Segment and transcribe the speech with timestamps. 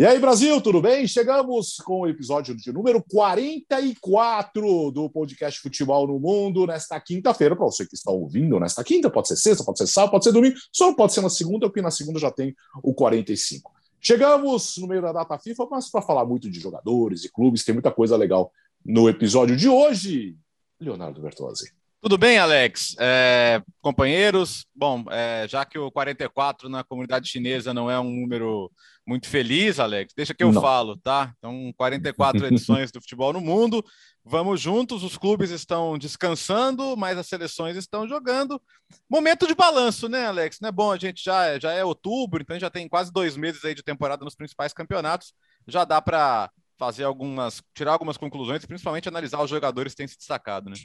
[0.00, 1.06] E aí, Brasil, tudo bem?
[1.06, 7.54] Chegamos com o episódio de número 44 do podcast Futebol no Mundo nesta quinta-feira.
[7.54, 10.32] Para você que está ouvindo, nesta quinta, pode ser sexta, pode ser sábado, pode ser
[10.32, 13.70] domingo, só pode ser na segunda, porque na segunda já tem o 45.
[14.00, 17.74] Chegamos no meio da data FIFA, mas para falar muito de jogadores e clubes, tem
[17.74, 18.50] muita coisa legal
[18.82, 20.34] no episódio de hoje.
[20.80, 21.74] Leonardo Bertozzi.
[22.02, 22.96] Tudo bem, Alex?
[22.98, 28.72] É, companheiros, bom, é, já que o 44 na comunidade chinesa não é um número
[29.06, 30.62] muito feliz, Alex, deixa que eu não.
[30.62, 31.34] falo, tá?
[31.36, 33.84] Então, 44 edições do futebol no mundo,
[34.24, 38.58] vamos juntos, os clubes estão descansando, mas as seleções estão jogando.
[39.06, 40.58] Momento de balanço, né, Alex?
[40.58, 43.62] Não é bom, a gente já, já é outubro, então já tem quase dois meses
[43.62, 45.34] aí de temporada nos principais campeonatos,
[45.68, 50.16] já dá para fazer algumas, tirar algumas conclusões, principalmente analisar os jogadores que têm se
[50.16, 50.76] destacado, né?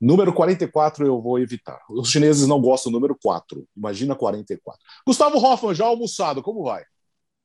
[0.00, 1.78] Número 44 eu vou evitar.
[1.90, 3.66] Os chineses não gostam do número 4.
[3.76, 4.80] Imagina 44.
[5.06, 6.84] Gustavo Hoffman, já almoçado, como vai?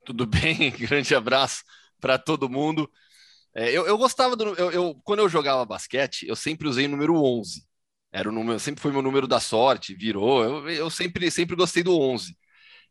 [0.05, 1.63] Tudo bem, grande abraço
[1.99, 2.89] para todo mundo.
[3.53, 4.53] É, eu, eu, gostava do.
[4.55, 7.65] Eu, eu, quando eu jogava basquete, eu sempre usei o número 11.
[8.11, 10.43] Era o número, sempre foi meu número da sorte, virou.
[10.43, 12.37] Eu, eu sempre, sempre gostei do 11.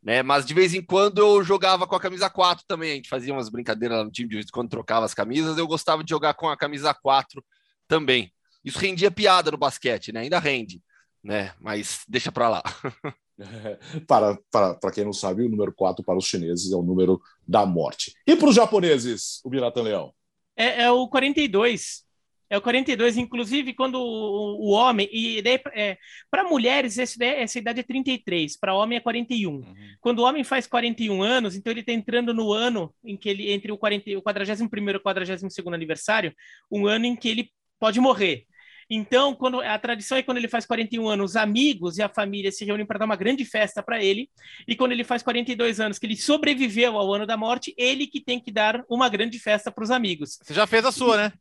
[0.02, 0.22] Né?
[0.22, 2.92] Mas de vez em quando eu jogava com a camisa 4 também.
[2.92, 5.56] A gente fazia umas brincadeiras no time de quando trocava as camisas.
[5.56, 7.42] Eu gostava de jogar com a camisa 4
[7.88, 8.30] também.
[8.64, 10.20] Isso rendia piada no basquete, né?
[10.20, 10.82] Ainda rende,
[11.22, 11.52] né?
[11.60, 12.62] Mas deixa para lá.
[14.06, 17.20] para, para, para quem não sabe, o número 4 para os chineses é o número
[17.46, 18.14] da morte.
[18.26, 20.14] E para os japoneses, o Biratan Leão?
[20.56, 22.04] É, é o 42.
[22.48, 25.08] É o 42, inclusive quando o, o homem.
[25.12, 25.42] E
[25.72, 25.98] é,
[26.30, 29.50] para mulheres, esse, essa idade é 33, para homem é 41.
[29.50, 29.64] Uhum.
[30.00, 33.50] Quando o homem faz 41 anos, então ele está entrando no ano em que ele,
[33.50, 35.42] entre o, 40, o 41 e o 42
[35.72, 36.34] aniversário,
[36.70, 38.46] um ano em que ele pode morrer.
[38.88, 42.52] Então, quando a tradição é quando ele faz 41 anos, os amigos e a família
[42.52, 44.28] se reúnem para dar uma grande festa para ele.
[44.66, 48.20] E quando ele faz 42 anos, que ele sobreviveu ao ano da morte, ele que
[48.20, 50.38] tem que dar uma grande festa para os amigos.
[50.42, 51.32] Você já fez a sua, né?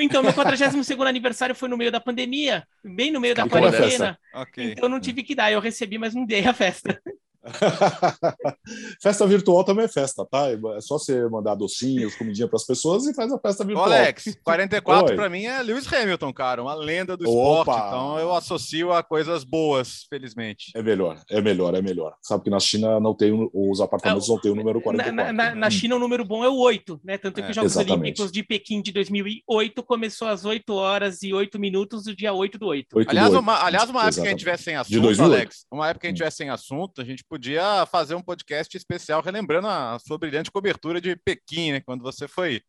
[0.00, 4.18] Então, meu 42 aniversário foi no meio da pandemia, bem no meio da quarentena.
[4.34, 4.72] Okay.
[4.72, 5.52] Então, não tive que dar.
[5.52, 7.00] Eu recebi, mas não dei a festa.
[9.02, 10.48] festa virtual também é festa, tá?
[10.50, 13.86] É só você mandar docinhos, comidinha para as pessoas e faz a festa virtual.
[13.86, 17.70] Alex, 44 para mim é Lewis Hamilton, cara, uma lenda do esporte.
[17.70, 17.86] Opa.
[17.88, 20.72] Então eu associo a coisas boas, felizmente.
[20.74, 22.14] É melhor, é melhor, é melhor.
[22.22, 25.14] Sabe que na China não tem os apartamentos é, não tem o número 44.
[25.14, 27.18] Na, na, na, China o número bom é o 8, né?
[27.18, 28.00] Tanto que é, os Jogos exatamente.
[28.00, 32.58] Olímpicos de Pequim de 2008 começou às 8 horas e 8 minutos do dia 8
[32.58, 32.96] do 8.
[32.96, 33.42] 8 aliás, do 8.
[33.42, 36.10] Uma, aliás, uma época que a gente tivesse sem assunto, Alex, uma época que a
[36.10, 40.52] gente tivesse sem assunto, a gente podia fazer um podcast especial relembrando a sua brilhante
[40.52, 41.80] cobertura de Pequim, né?
[41.80, 42.62] Quando você foi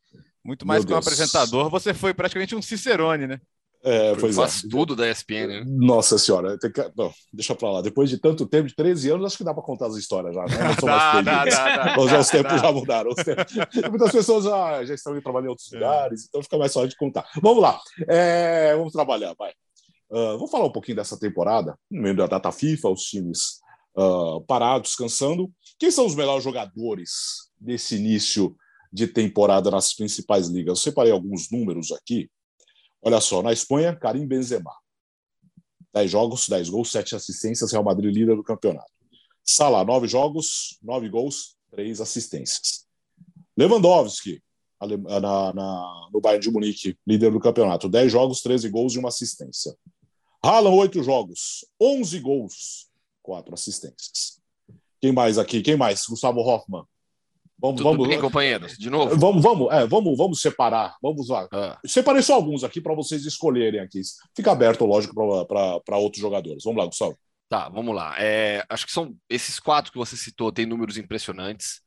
[0.44, 3.40] muito mais que um apresentador, você foi praticamente um Cicerone, né?
[3.84, 4.68] É, pois faz é.
[4.68, 5.64] tudo da ESPN, né?
[5.64, 6.68] Nossa senhora, que...
[6.96, 7.80] não, deixa pra lá.
[7.80, 10.42] Depois de tanto tempo, de 13 anos, acho que dá para contar as histórias já.
[10.46, 10.64] Né?
[10.64, 13.10] Não sou mais dá, dá, dá, já os tempos já mudaram.
[13.88, 15.76] Muitas pessoas já, já estão indo trabalhar em outros é.
[15.76, 17.24] lugares, então fica mais fácil de contar.
[17.40, 17.78] Vamos lá,
[18.08, 19.52] é, vamos trabalhar, vai.
[20.10, 23.60] Uh, vamos falar um pouquinho dessa temporada, no meio da data FIFA, os times
[23.96, 25.50] uh, parados, descansando.
[25.78, 28.56] Quem são os melhores jogadores desse início
[28.92, 30.78] de temporada nas principais ligas?
[30.78, 32.30] Eu separei alguns números aqui.
[33.02, 34.72] Olha só, na Espanha, Karim Benzema.
[35.94, 38.92] 10 jogos, 10 gols, 7 assistências, Real Madrid líder do campeonato.
[39.42, 42.84] Salah, 9 jogos, 9 gols, 3 assistências.
[43.56, 44.42] Lewandowski,
[44.80, 47.88] na, na, no Bayern de Munique, líder do campeonato.
[47.88, 49.74] 10 jogos, 13 gols e uma assistência.
[50.42, 52.85] Haaland, 8 jogos, 11 gols,
[53.26, 54.40] 4 assistências.
[55.00, 55.60] Quem mais aqui?
[55.60, 56.06] Quem mais?
[56.06, 56.84] Gustavo Hoffman.
[57.58, 58.76] Vamos, Tudo vamos, bem, companheiros?
[58.76, 59.16] De novo?
[59.16, 60.94] Vamos, vamos, é, vamos, vamos separar.
[61.02, 61.48] Vamos lá.
[61.50, 61.78] Ah.
[61.86, 64.00] Separei só alguns aqui para vocês escolherem aqui.
[64.34, 65.14] Fica aberto, lógico,
[65.46, 66.62] para outros jogadores.
[66.64, 67.18] Vamos lá, Gustavo.
[67.48, 68.14] Tá, vamos lá.
[68.18, 71.80] É, acho que são esses quatro que você citou, tem números impressionantes.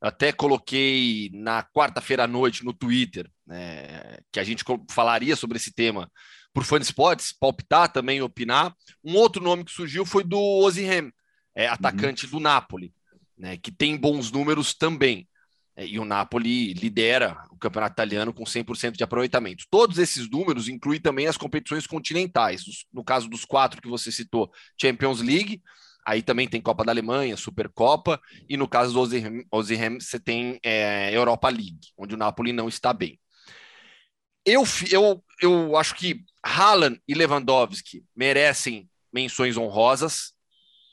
[0.00, 5.72] Até coloquei na quarta-feira à noite no Twitter né, que a gente falaria sobre esse
[5.72, 6.10] tema
[6.52, 8.74] por fã de esportes, palpitar também, opinar.
[9.04, 11.12] Um outro nome que surgiu foi do Ozirhem,
[11.54, 12.32] é, atacante uhum.
[12.32, 12.92] do Napoli
[13.42, 15.28] né, que tem bons números também.
[15.74, 19.64] É, e o Napoli lidera o campeonato italiano com 100% de aproveitamento.
[19.68, 22.62] Todos esses números incluem também as competições continentais.
[22.92, 25.60] No caso dos quatro que você citou, Champions League,
[26.06, 29.00] aí também tem Copa da Alemanha, Supercopa, e no caso do
[29.50, 33.18] Ozirhem, você tem é, Europa League, onde o Napoli não está bem.
[34.44, 40.32] Eu, eu, eu acho que Haaland e Lewandowski merecem menções honrosas,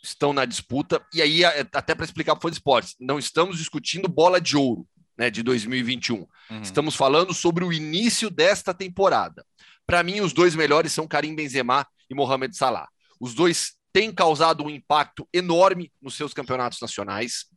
[0.04, 1.04] estão na disputa.
[1.14, 4.88] E aí, até para explicar para o esportes, não estamos discutindo bola de ouro
[5.18, 6.16] né, de 2021.
[6.18, 6.62] Uhum.
[6.62, 9.46] Estamos falando sobre o início desta temporada.
[9.86, 12.88] Para mim, os dois melhores são Karim Benzema e Mohamed Salah.
[13.20, 17.48] Os dois têm causado um impacto enorme nos seus campeonatos nacionais.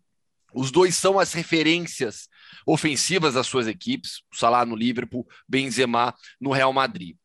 [0.54, 2.28] Os dois são as referências
[2.66, 7.16] ofensivas das suas equipes, o Salah no Liverpool, Benzema no Real Madrid.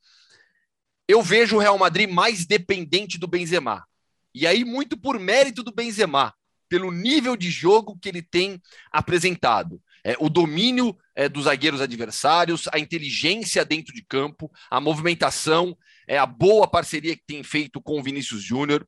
[1.07, 3.85] Eu vejo o Real Madrid mais dependente do Benzema.
[4.33, 6.33] E aí muito por mérito do Benzema,
[6.68, 9.81] pelo nível de jogo que ele tem apresentado.
[10.03, 15.77] É, o domínio é, dos zagueiros adversários, a inteligência dentro de campo, a movimentação,
[16.07, 18.88] é, a boa parceria que tem feito com o Vinícius Júnior.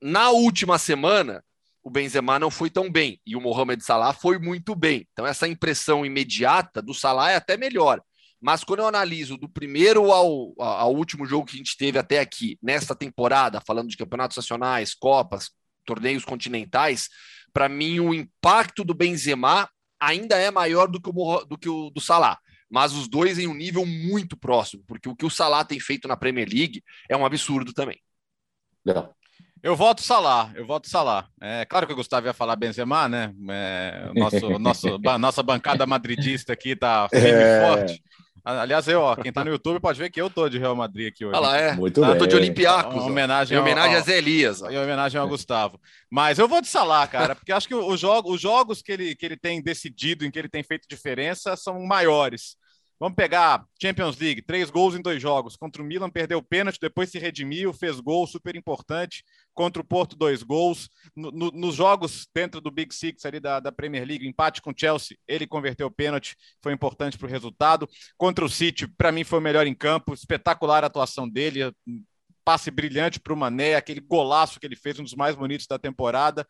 [0.00, 1.44] Na última semana,
[1.82, 5.06] o Benzema não foi tão bem e o Mohamed Salah foi muito bem.
[5.12, 8.00] Então, essa impressão imediata do Salah é até melhor.
[8.40, 12.18] Mas quando eu analiso do primeiro ao, ao último jogo que a gente teve até
[12.18, 15.50] aqui, nesta temporada, falando de campeonatos nacionais, Copas,
[15.84, 17.08] torneios continentais,
[17.52, 19.68] para mim o impacto do Benzema
[20.00, 22.38] ainda é maior do que o, do, que o do Salah.
[22.68, 26.08] Mas os dois em um nível muito próximo, porque o que o Salah tem feito
[26.08, 28.00] na Premier League é um absurdo também.
[28.84, 29.14] Legal.
[29.62, 31.28] Eu voto Salah, eu voto Salah.
[31.40, 33.32] É claro que o Gustavo ia falar Benzema, né?
[33.48, 37.58] É, nosso, nosso, nossa bancada madridista aqui tá firme é...
[37.58, 38.02] e forte.
[38.44, 41.12] Aliás, eu, ó, quem tá no YouTube pode ver que eu tô de Real Madrid
[41.12, 41.36] aqui hoje.
[41.36, 41.72] Ah lá, é.
[41.76, 42.14] Muito ah, bem.
[42.16, 43.04] Eu tô de Olympiacos.
[43.04, 44.60] Em homenagem, em homenagem ao, a Zé Elias.
[44.62, 45.78] Em homenagem ao Gustavo.
[46.10, 49.14] Mas eu vou de Salah, cara, porque acho que os jogos, os jogos que, ele,
[49.14, 52.56] que ele tem decidido, em que ele tem feito diferença, são maiores.
[53.02, 55.56] Vamos pegar Champions League, três gols em dois jogos.
[55.56, 59.24] Contra o Milan, perdeu o pênalti, depois se redimiu, fez gol, super importante.
[59.52, 60.88] Contra o Porto, dois gols.
[61.16, 64.70] No, no, nos jogos dentro do Big Six ali da, da Premier League, empate com
[64.70, 67.88] o Chelsea, ele converteu o pênalti, foi importante para o resultado.
[68.16, 71.74] Contra o City, para mim foi o melhor em campo, espetacular a atuação dele,
[72.44, 75.78] passe brilhante para o Mané, aquele golaço que ele fez, um dos mais bonitos da
[75.78, 76.46] temporada,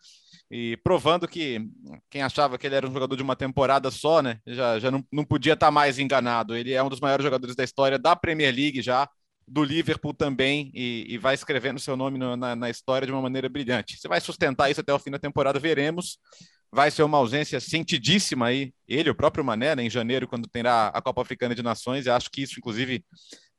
[0.51, 1.67] e provando que
[2.11, 5.05] quem achava que ele era um jogador de uma temporada só, né, já, já não,
[5.13, 6.57] não podia estar tá mais enganado.
[6.57, 9.09] Ele é um dos maiores jogadores da história da Premier League já,
[9.47, 13.23] do Liverpool também, e, e vai escrevendo seu nome no, na, na história de uma
[13.23, 13.99] maneira brilhante.
[13.99, 16.19] Você vai sustentar isso até o fim da temporada, veremos
[16.73, 20.89] vai ser uma ausência sentidíssima aí, ele, o próprio Mané, né, em janeiro, quando terá
[20.89, 23.05] a Copa Africana de Nações, e acho que isso, inclusive,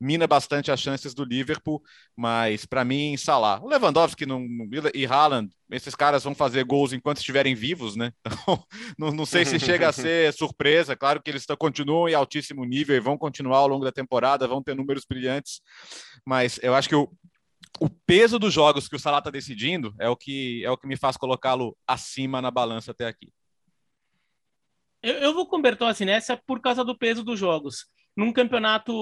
[0.04, 1.82] mina bastante as chances do Liverpool,
[2.14, 3.60] mas para mim, Salah.
[3.62, 4.46] O Lewandowski não,
[4.94, 8.12] e Haaland, esses caras vão fazer gols enquanto estiverem vivos, né?
[8.20, 8.64] Então,
[8.98, 12.94] não, não sei se chega a ser surpresa, claro que eles continuam em altíssimo nível
[12.94, 15.60] e vão continuar ao longo da temporada, vão ter números brilhantes,
[16.24, 17.10] mas eu acho que o,
[17.80, 20.86] o peso dos jogos que o Salah está decidindo é o que é o que
[20.86, 23.32] me faz colocá-lo acima na balança até aqui.
[25.02, 27.86] Eu, eu vou com o Bertossi nessa por causa do peso dos jogos.
[28.16, 28.92] Num campeonato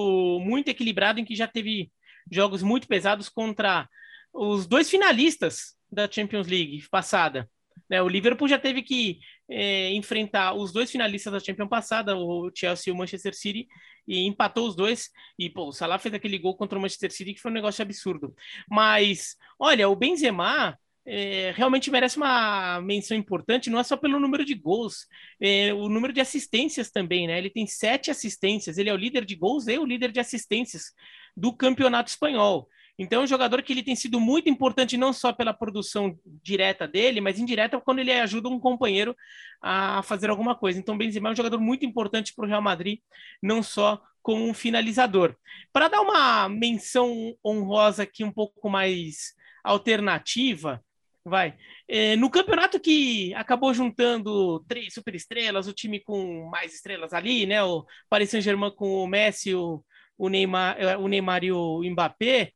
[0.40, 1.90] muito equilibrado em que já teve
[2.30, 3.88] jogos muito pesados contra
[4.32, 7.48] os dois finalistas da Champions League passada.
[7.88, 8.00] Né?
[8.00, 12.90] O Liverpool já teve que é, enfrentar os dois finalistas da Champions passada, o Chelsea
[12.90, 13.66] e o Manchester City,
[14.08, 15.10] e empatou os dois.
[15.38, 17.82] E pô, o Salah fez aquele gol contra o Manchester City que foi um negócio
[17.82, 18.34] absurdo.
[18.70, 24.44] Mas, olha, o Benzema é, realmente merece uma menção importante, não é só pelo número
[24.44, 25.06] de gols,
[25.40, 27.38] é, o número de assistências também, né?
[27.38, 30.92] Ele tem sete assistências, ele é o líder de gols e o líder de assistências
[31.36, 32.68] do campeonato espanhol.
[32.98, 36.86] Então, é um jogador que ele tem sido muito importante não só pela produção direta
[36.86, 39.16] dele, mas indireta quando ele ajuda um companheiro
[39.62, 40.78] a fazer alguma coisa.
[40.78, 43.00] Então, Benzema é um jogador muito importante para o Real Madrid,
[43.42, 45.34] não só como um finalizador.
[45.72, 50.82] Para dar uma menção honrosa aqui um pouco mais alternativa,
[51.24, 51.56] vai.
[51.88, 57.62] É, no campeonato que acabou juntando três superestrelas, o time com mais estrelas ali, né?
[57.62, 59.84] O Paris Saint-Germain com o Messi, o,
[60.18, 62.52] o, Neymar, é, o Neymar e o Mbappé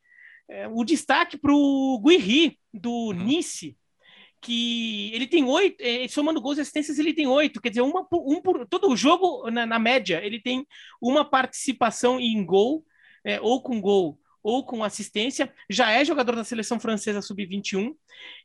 [0.48, 3.12] é, o destaque para o Guiri, do uhum.
[3.12, 3.76] Nice,
[4.40, 8.04] que ele tem oito, é, somando gols e assistências, ele tem oito, quer dizer, uma
[8.04, 10.64] por, um por todo o jogo, na, na média, ele tem
[11.00, 12.84] uma participação em gol,
[13.24, 17.92] é, ou com gol, ou com assistência, já é jogador da seleção francesa sub-21,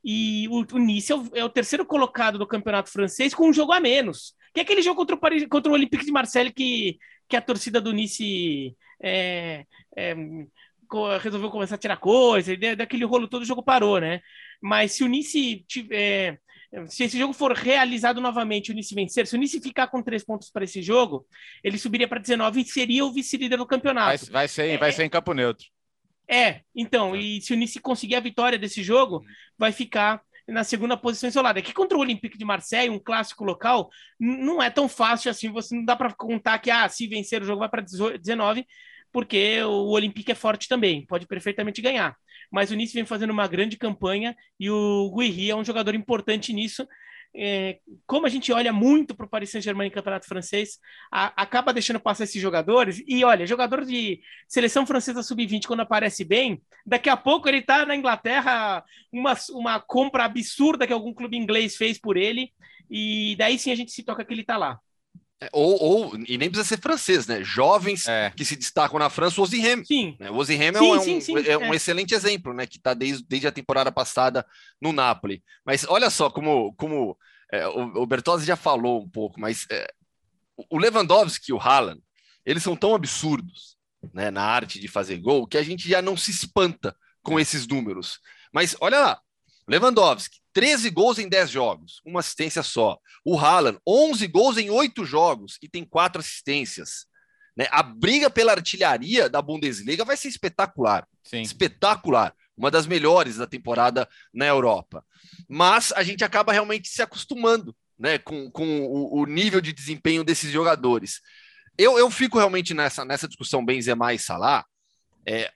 [0.03, 3.53] e o, o Nice é o, é o, terceiro colocado do campeonato francês com um
[3.53, 6.51] jogo a menos, que é aquele jogo contra o, Paris, contra o Olympique de Marseille
[6.51, 6.98] que,
[7.29, 9.63] que a torcida do Nice é,
[9.96, 10.15] é
[11.22, 14.22] resolveu começar a tirar coisa, daquele rolo todo o jogo parou, né?
[14.60, 16.39] Mas se o Nice tiver.
[16.88, 20.24] Se esse jogo for realizado novamente, o Nice vencer, se o Nice ficar com três
[20.24, 21.27] pontos para esse jogo,
[21.63, 24.25] ele subiria para 19 e seria o vice-líder do campeonato.
[24.25, 25.67] Vai, vai, ser, é, vai ser em campo neutro.
[26.31, 29.21] É, então, e se o Nice conseguir a vitória desse jogo,
[29.57, 31.59] vai ficar na segunda posição isolada.
[31.59, 35.75] Aqui contra o Olympique de Marseille, um clássico local, não é tão fácil assim, você
[35.75, 38.65] não dá para contar que ah, se vencer o jogo vai para 19,
[39.11, 42.15] porque o Olympique é forte também, pode perfeitamente ganhar.
[42.50, 46.53] Mas o Nice vem fazendo uma grande campanha e o Guiri é um jogador importante
[46.53, 46.88] nisso.
[47.35, 50.79] É, como a gente olha muito para o Paris Saint-Germain em campeonato francês,
[51.11, 53.01] a, acaba deixando passar esses jogadores.
[53.07, 57.85] E olha, jogador de seleção francesa sub-20, quando aparece bem, daqui a pouco ele está
[57.85, 62.51] na Inglaterra, uma, uma compra absurda que algum clube inglês fez por ele,
[62.89, 64.79] e daí sim a gente se toca que ele está lá.
[65.41, 67.43] É, ou, ou, e nem precisa ser francês, né?
[67.43, 68.31] Jovens é.
[68.36, 69.83] que se destacam na França, o Ozirhem.
[69.83, 70.15] Sim.
[70.19, 70.29] Né?
[70.29, 71.75] O é, um, sim, sim, é um é.
[71.75, 72.67] excelente exemplo, né?
[72.67, 74.45] Que está desde, desde a temporada passada
[74.79, 75.43] no Napoli.
[75.65, 77.17] Mas olha só como, como
[77.51, 79.91] é, o, o Bertozzi já falou um pouco, mas é,
[80.69, 82.01] o Lewandowski e o Haaland,
[82.45, 83.77] eles são tão absurdos
[84.13, 87.67] né, na arte de fazer gol que a gente já não se espanta com esses
[87.67, 88.19] números.
[88.53, 89.21] Mas olha lá,
[89.67, 92.98] Lewandowski, 13 gols em 10 jogos, uma assistência só.
[93.24, 97.05] O Haaland, 11 gols em 8 jogos e tem 4 assistências.
[97.55, 97.67] Né?
[97.72, 101.08] A briga pela artilharia da Bundesliga vai ser espetacular.
[101.24, 101.41] Sim.
[101.41, 102.34] Espetacular.
[102.55, 105.03] Uma das melhores da temporada na Europa.
[105.48, 110.24] Mas a gente acaba realmente se acostumando né, com, com o, o nível de desempenho
[110.24, 111.22] desses jogadores.
[111.77, 114.65] Eu, eu fico realmente nessa, nessa discussão Benzema e Salah.
[115.25, 115.51] É,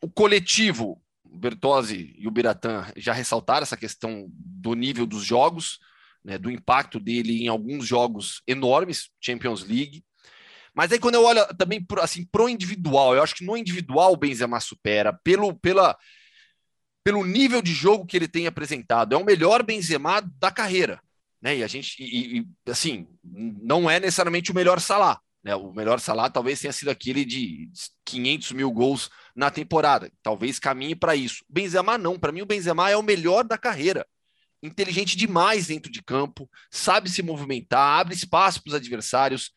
[0.00, 5.78] o coletivo Bertozzi e o Biratã já ressaltaram essa questão do nível dos jogos,
[6.24, 10.04] né, do impacto dele em alguns jogos enormes, Champions League.
[10.74, 14.12] Mas aí quando eu olho também pro, assim pro individual, eu acho que no individual
[14.12, 15.96] o Benzema supera pelo pela
[17.02, 19.14] pelo nível de jogo que ele tem apresentado.
[19.14, 21.00] É o melhor Benzema da carreira,
[21.40, 21.56] né?
[21.56, 25.54] E a gente e, e assim, não é necessariamente o melhor Salah, né?
[25.54, 27.70] O melhor Salah talvez tenha sido aquele de
[28.04, 30.12] 500 mil gols na temporada.
[30.22, 31.44] Talvez caminhe para isso.
[31.48, 32.18] Benzema não.
[32.18, 34.06] Para mim, o Benzema é o melhor da carreira.
[34.62, 39.52] Inteligente demais dentro de campo, sabe se movimentar, abre espaço para os adversários,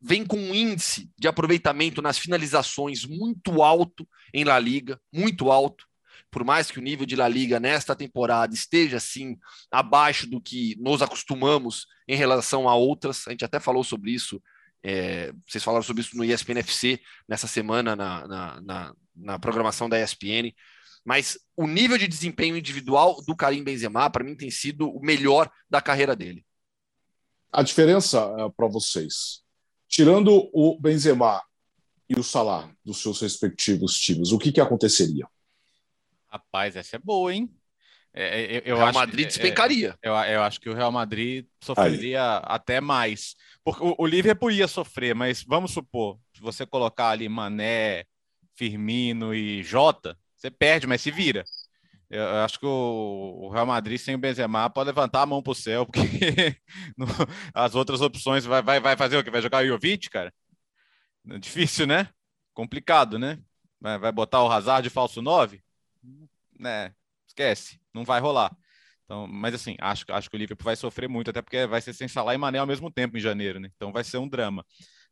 [0.00, 5.86] vem com um índice de aproveitamento nas finalizações muito alto em La Liga, muito alto.
[6.30, 9.36] Por mais que o nível de La Liga nesta temporada esteja assim
[9.70, 14.42] abaixo do que nos acostumamos em relação a outras, a gente até falou sobre isso
[14.82, 19.88] é, vocês falaram sobre isso no ESPN FC nessa semana na, na, na, na, programação
[19.88, 20.52] da ESPN.
[21.04, 25.50] Mas o nível de desempenho individual do Karim Benzema, para mim, tem sido o melhor
[25.68, 26.44] da carreira dele.
[27.52, 29.42] A diferença uh, para vocês,
[29.88, 31.42] tirando o Benzema
[32.08, 35.26] e o Salah dos seus respectivos times, o que, que aconteceria?
[36.28, 37.52] Rapaz, essa é boa, hein?
[38.14, 39.98] É, é eu, eu Real acho Madrid despencaria.
[40.02, 42.42] É, eu, eu, acho que o Real Madrid sofreria Aí.
[42.44, 43.34] até mais.
[43.64, 48.04] Porque o, o Liverpool ia sofrer, mas vamos supor, se você colocar ali Mané,
[48.54, 51.44] Firmino e Jota, você perde, mas se vira.
[52.10, 55.42] Eu, eu acho que o, o, Real Madrid sem o Benzema pode levantar a mão
[55.42, 56.54] para o céu, porque
[56.96, 57.06] no,
[57.54, 59.30] as outras opções vai, vai, vai fazer o que?
[59.30, 60.32] Vai jogar o Jovic, cara?
[61.24, 62.10] Difícil, né?
[62.52, 63.38] Complicado, né?
[63.80, 65.62] Vai, vai botar o Hazard de falso 9?
[66.58, 66.92] Né?
[67.26, 68.54] Esquece, não vai rolar.
[69.04, 71.92] Então, mas assim, acho, acho que o Liverpool vai sofrer muito, até porque vai ser
[71.92, 73.68] sem Salah e Mané ao mesmo tempo em janeiro, né?
[73.76, 74.64] Então vai ser um drama.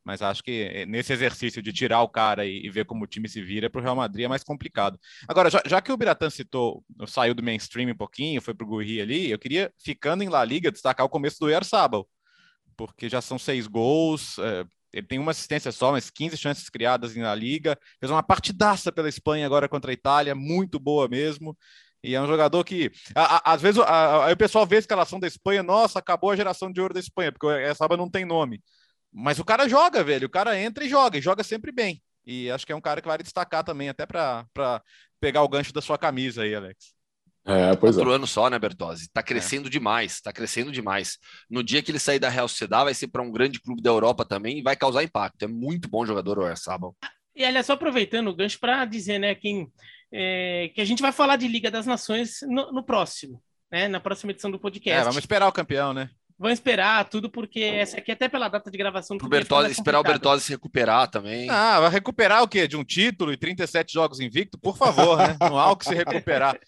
[0.04, 3.06] Mas acho que eh, nesse exercício de tirar o cara e, e ver como o
[3.06, 4.98] time se vira para o Real Madrid é mais complicado.
[5.28, 8.68] Agora, já, já que o Biratan citou, saiu do mainstream um pouquinho, foi para o
[8.68, 12.08] Gurri ali, eu queria, ficando em La Liga, destacar o começo do Ersabal,
[12.76, 17.14] porque já são seis gols, é, ele tem uma assistência só, mas 15 chances criadas
[17.14, 21.56] na Liga, fez uma partidaça pela Espanha agora contra a Itália, muito boa mesmo.
[22.02, 25.20] E é um jogador que, a, a, às vezes, aí o pessoal vê a escalação
[25.20, 28.24] da Espanha, nossa, acabou a geração de ouro da Espanha, porque essa aba não tem
[28.24, 28.62] nome.
[29.12, 32.02] Mas o cara joga, velho, o cara entra e joga, e joga sempre bem.
[32.24, 34.46] E acho que é um cara que vai destacar também, até para
[35.20, 36.94] pegar o gancho da sua camisa aí, Alex.
[37.44, 38.14] É, pois Quatro é.
[38.14, 39.10] anos só, né, Bertozzi?
[39.12, 39.70] Tá crescendo é.
[39.70, 41.18] demais, tá crescendo demais.
[41.48, 43.90] No dia que ele sair da Real Sociedade, vai ser para um grande clube da
[43.90, 45.42] Europa também e vai causar impacto.
[45.42, 46.94] É muito bom jogador o Ersabal.
[47.34, 49.70] E aliás, só aproveitando o gancho para dizer, né, quem
[50.12, 53.88] é, que a gente vai falar de Liga das Nações no, no próximo, né?
[53.88, 55.00] Na próxima edição do podcast.
[55.00, 56.10] É, vamos esperar o campeão, né?
[56.38, 60.02] Vamos esperar tudo, porque essa aqui, até pela data de gravação do Bertozzi, esperar o
[60.02, 61.50] Bertozzi se recuperar também.
[61.50, 62.66] Ah, vai recuperar o quê?
[62.66, 64.58] De um título e 37 jogos invicto?
[64.58, 65.36] Por favor, né?
[65.38, 66.58] Não há o que se recuperar.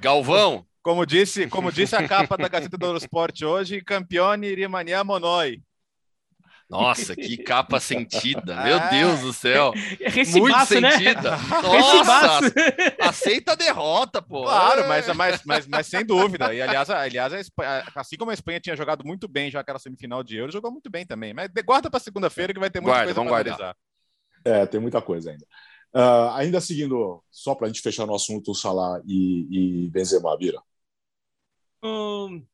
[0.00, 0.64] Galvão!
[0.82, 5.62] Como disse, como disse a capa da Gazeta do Eurosport hoje, campione rimania monoi.
[6.68, 8.56] Nossa, que capa sentida.
[8.62, 8.90] Meu é.
[8.90, 9.72] Deus do céu.
[10.32, 10.64] Muito né?
[10.64, 11.32] sentida.
[11.32, 11.38] Né?
[11.62, 12.52] Nossa,
[13.00, 14.42] aceita a derrota, pô.
[14.44, 16.52] Claro, mas, mas, mas, mas sem dúvida.
[16.54, 20.22] E aliás, aliás Espanha, assim como a Espanha tinha jogado muito bem já aquela semifinal
[20.22, 21.34] de Euro, jogou muito bem também.
[21.34, 23.76] Mas guarda para segunda-feira que vai ter muita Guarda, coisa para analisar.
[24.44, 25.46] É, tem muita coisa ainda.
[25.94, 30.36] Uh, ainda seguindo, só para a gente fechar no assunto, o Salah e, e Benzema,
[30.36, 30.60] Vira.
[31.82, 32.44] Um,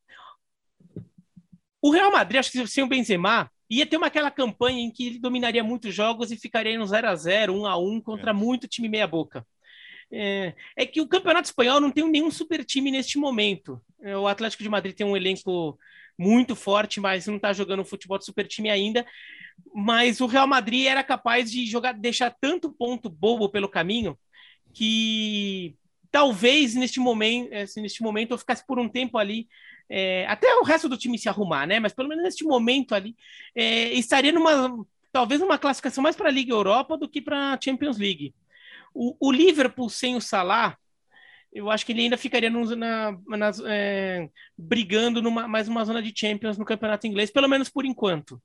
[1.81, 5.07] o Real Madrid, acho que sem o Benzema, ia ter uma, aquela campanha em que
[5.07, 8.33] ele dominaria muitos jogos e ficaria no 0 a 0 1 a 1 contra é.
[8.33, 9.47] muito time meia-boca.
[10.11, 13.81] É, é, que o Campeonato Espanhol não tem nenhum super time neste momento.
[14.01, 15.79] É, o Atlético de Madrid tem um elenco
[16.19, 19.05] muito forte, mas não está jogando futebol de super time ainda.
[19.73, 24.19] Mas o Real Madrid era capaz de jogar, deixar tanto ponto bobo pelo caminho
[24.73, 25.75] que
[26.11, 29.47] talvez neste momento, assim, neste momento eu ficasse por um tempo ali,
[29.89, 31.79] é, até o resto do time se arrumar, né?
[31.79, 33.15] Mas pelo menos neste momento ali,
[33.55, 37.59] é, estaria numa talvez uma classificação mais para a Liga Europa do que para a
[37.61, 38.33] Champions League.
[38.93, 40.77] O, o, Liverpool sem o Salah,
[41.51, 43.17] eu acho que ele ainda ficaria no, na,
[43.67, 48.41] é, brigando numa mais uma zona de Champions no campeonato inglês, pelo menos por enquanto.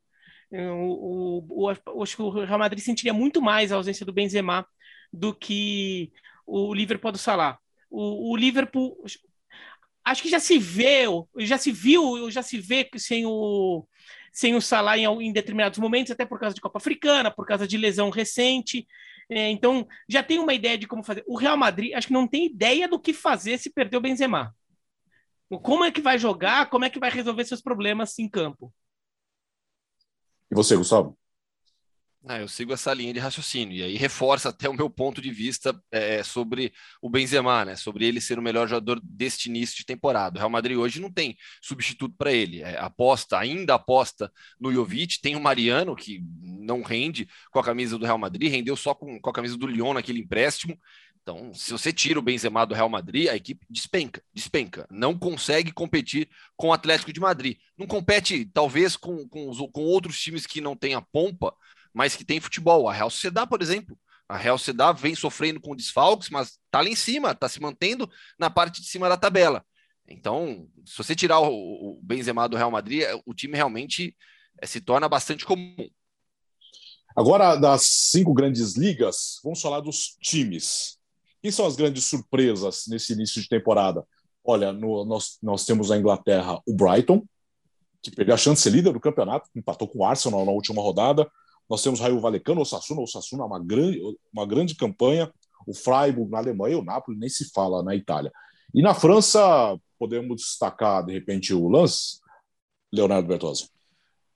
[0.50, 4.66] O, o, o, acho que o Real Madrid sentiria muito mais a ausência do Benzema
[5.12, 6.12] do que
[6.46, 7.58] o Liverpool do Salah.
[7.90, 8.96] O, o Liverpool
[10.04, 11.04] acho que já se vê,
[11.38, 13.86] já se viu, já se vê sem o
[14.32, 17.66] sem o Salah em, em determinados momentos, até por causa de Copa Africana, por causa
[17.66, 18.86] de lesão recente.
[19.30, 21.24] É, então, já tem uma ideia de como fazer.
[21.26, 24.54] O Real Madrid, acho que não tem ideia do que fazer se perder o Benzema.
[25.62, 28.72] Como é que vai jogar, como é que vai resolver seus problemas em campo.
[30.50, 31.16] E você, Gustavo?
[32.28, 35.30] Ah, eu sigo essa linha de raciocínio, e aí reforça até o meu ponto de
[35.30, 37.76] vista é, sobre o Benzema, né?
[37.76, 40.36] Sobre ele ser o melhor jogador deste início de temporada.
[40.36, 42.62] O Real Madrid hoje não tem substituto para ele.
[42.62, 44.28] É, aposta, ainda aposta
[44.58, 48.74] no Jovic, tem o Mariano, que não rende com a camisa do Real Madrid, rendeu
[48.74, 50.76] só com, com a camisa do Lyon naquele empréstimo.
[51.22, 54.84] Então, se você tira o Benzema do Real Madrid, a equipe despenca, despenca.
[54.90, 57.56] Não consegue competir com o Atlético de Madrid.
[57.78, 61.54] Não compete, talvez, com, com, com outros times que não têm a pompa,
[61.96, 62.90] mas que tem futebol.
[62.90, 63.98] A Real Sociedade, por exemplo.
[64.28, 68.10] A Real Sociedade vem sofrendo com desfalques, mas está lá em cima, está se mantendo
[68.38, 69.64] na parte de cima da tabela.
[70.06, 74.14] Então, se você tirar o, o Benzema do Real Madrid, o time realmente
[74.60, 75.88] é, se torna bastante comum.
[77.16, 80.98] Agora, das cinco grandes ligas, vamos falar dos times.
[81.40, 84.04] Quem são as grandes surpresas nesse início de temporada?
[84.44, 87.24] Olha, no, nós, nós temos na Inglaterra o Brighton,
[88.02, 91.26] que perdeu a chance de líder do campeonato, empatou com o Arsenal na última rodada.
[91.68, 94.00] Nós temos Raio Valecano, o Sassuna, o Sassuna uma grande,
[94.32, 95.32] uma grande campanha,
[95.66, 98.32] o Freiburg na Alemanha, o Napoli nem se fala na Itália.
[98.72, 102.20] E na França, podemos destacar, de repente, o Lance,
[102.92, 103.68] Leonardo Bertozzi.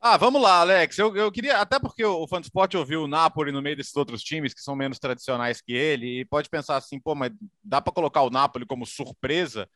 [0.00, 0.98] Ah, vamos lá, Alex.
[0.98, 4.54] Eu, eu queria, até porque o Fansport ouviu o Napoli no meio desses outros times
[4.54, 7.30] que são menos tradicionais que ele, e pode pensar assim, pô, mas
[7.62, 9.68] dá para colocar o Napoli como surpresa?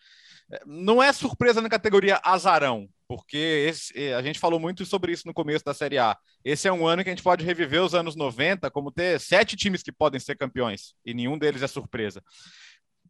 [0.64, 5.22] Não é surpresa na categoria azarão, porque esse, eh, a gente falou muito sobre isso
[5.24, 6.16] no começo da Série A.
[6.44, 9.54] Esse é um ano que a gente pode reviver os anos 90, como ter sete
[9.54, 12.20] times que podem ser campeões, e nenhum deles é surpresa.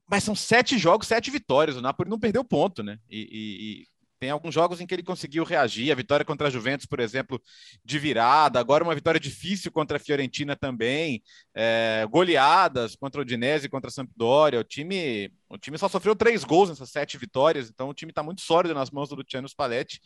[0.06, 1.76] Mas são sete jogos, sete vitórias.
[1.78, 2.98] O Napoli não perdeu ponto, né?
[3.08, 3.86] E, e,
[4.24, 5.92] tem alguns jogos em que ele conseguiu reagir.
[5.92, 7.38] A vitória contra a Juventus, por exemplo,
[7.84, 8.58] de virada.
[8.58, 11.22] Agora uma vitória difícil contra a Fiorentina também.
[11.54, 14.60] É, goleadas contra o Udinese, contra a Sampdoria.
[14.60, 17.68] O time, o time só sofreu três gols nessas sete vitórias.
[17.68, 20.00] Então o time está muito sólido nas mãos do Luciano Spalletti.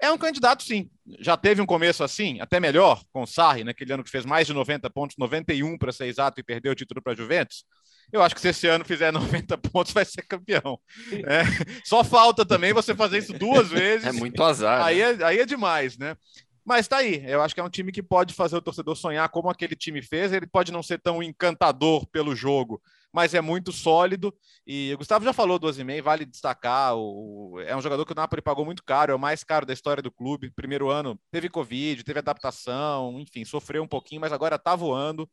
[0.00, 0.90] É um candidato, sim.
[1.18, 4.46] Já teve um começo assim, até melhor, com o Sarri, naquele ano que fez mais
[4.46, 7.64] de 90 pontos, 91 para ser exato, e perdeu o título para a Juventus.
[8.12, 10.78] Eu acho que se esse ano fizer 90 pontos, vai ser campeão.
[11.12, 11.42] É,
[11.84, 14.06] só falta também você fazer isso duas vezes.
[14.06, 14.84] É muito azar.
[14.84, 15.18] Aí, né?
[15.20, 16.16] é, aí é demais, né?
[16.64, 19.26] Mas tá aí, eu acho que é um time que pode fazer o torcedor sonhar
[19.30, 20.32] como aquele time fez.
[20.32, 24.34] Ele pode não ser tão encantador pelo jogo, mas é muito sólido.
[24.66, 26.96] E o Gustavo já falou do Osimhen, vale destacar.
[26.96, 29.72] O, é um jogador que o Napoli pagou muito caro, é o mais caro da
[29.72, 30.50] história do clube.
[30.50, 35.28] Primeiro ano teve Covid, teve adaptação, enfim, sofreu um pouquinho, mas agora tá voando.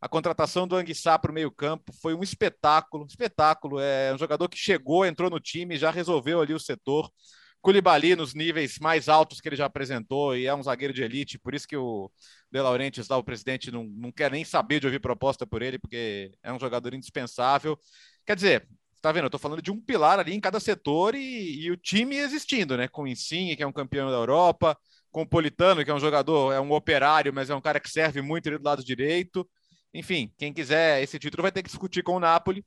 [0.00, 3.06] A contratação do Anguissá para o meio-campo foi um espetáculo.
[3.06, 3.78] Espetáculo.
[3.78, 7.10] É um jogador que chegou, entrou no time, já resolveu ali o setor.
[7.60, 11.38] Culibali nos níveis mais altos que ele já apresentou e é um zagueiro de elite,
[11.38, 12.10] por isso que o
[12.50, 15.78] De Laurentiis, lá, o presidente, não, não quer nem saber de ouvir proposta por ele,
[15.78, 17.78] porque é um jogador indispensável.
[18.26, 18.68] Quer dizer,
[19.00, 19.24] tá vendo?
[19.24, 22.76] Eu tô falando de um pilar ali em cada setor e, e o time existindo,
[22.76, 22.88] né?
[22.88, 24.76] Com o Insigne, que é um campeão da Europa,
[25.10, 27.90] com o Politano, que é um jogador, é um operário, mas é um cara que
[27.90, 29.48] serve muito ali do lado direito.
[29.92, 32.64] Enfim, quem quiser esse título vai ter que discutir com o Napoli.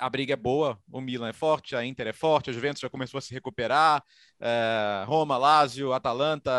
[0.00, 2.88] A briga é boa, o Milan é forte, a Inter é forte, a Juventus já
[2.88, 4.02] começou a se recuperar,
[4.40, 6.50] é, Roma, Lazio, Atalanta.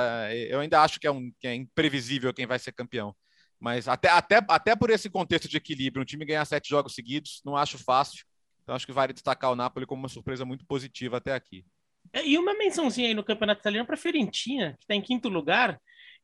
[0.50, 3.16] Eu ainda acho que é, um, que é imprevisível quem vai ser campeão.
[3.60, 7.42] Mas até, até, até por esse contexto de equilíbrio, um time ganhar sete jogos seguidos,
[7.46, 8.26] não acho fácil.
[8.64, 11.66] Então acho que vale destacar o Napoli como uma surpresa muito positiva até aqui.
[12.14, 15.30] É, e uma mençãozinha aí no Campeonato Italiano para a Fiorentina, que está em quinto
[15.30, 15.80] lugar.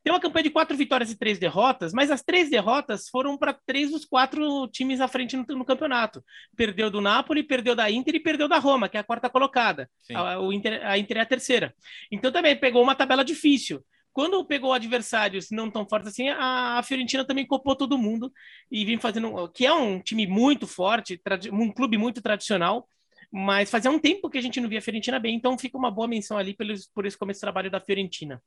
[0.08, 3.52] Tem uma campanha de quatro vitórias e três derrotas, mas as três derrotas foram para
[3.52, 6.24] três dos quatro times à frente no, no, campeonato.
[6.56, 9.90] Perdeu do Napoli, perdeu da Inter e perdeu da Roma, que é a quarta colocada.
[10.14, 11.76] A, o Inter, a Inter é a terceira.
[12.10, 16.84] Então também pegou uma tabela difícil quando pegou adversários não tão fortes assim, a, a
[16.84, 18.32] Fiorentina também copou todo mundo
[18.72, 22.88] e vem fazendo, que é um time muito forte, um clube muito tradicional,
[23.30, 25.92] mas fazia um tempo que a gente não via a Fiorentina bem, então fica uma
[25.92, 26.66] boa menção ali por,
[26.96, 28.42] por esse começo de trabalho da Fiorentina.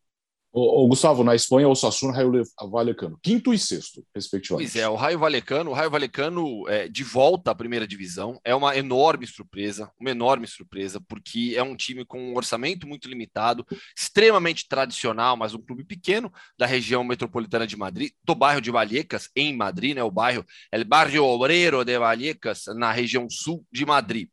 [0.52, 4.72] O, Gustavo, na Espanha, o Sassuna Raio Valecano, quinto e sexto, respectivamente.
[4.72, 8.52] Pois é, o Raio Valecano, o Raio Valecano é, de volta à primeira divisão é
[8.52, 13.64] uma enorme surpresa, uma enorme surpresa, porque é um time com um orçamento muito limitado,
[13.96, 19.30] extremamente tradicional, mas um clube pequeno da região metropolitana de Madrid, do bairro de Vallecas,
[19.36, 24.28] em Madrid, né, o bairro, El Barrio Obrero de Vallecas, na região sul de Madrid.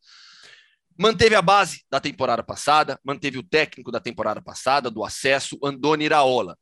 [0.98, 6.06] Manteve a base da temporada passada, manteve o técnico da temporada passada, do acesso, Andoni
[6.06, 6.58] Iraola.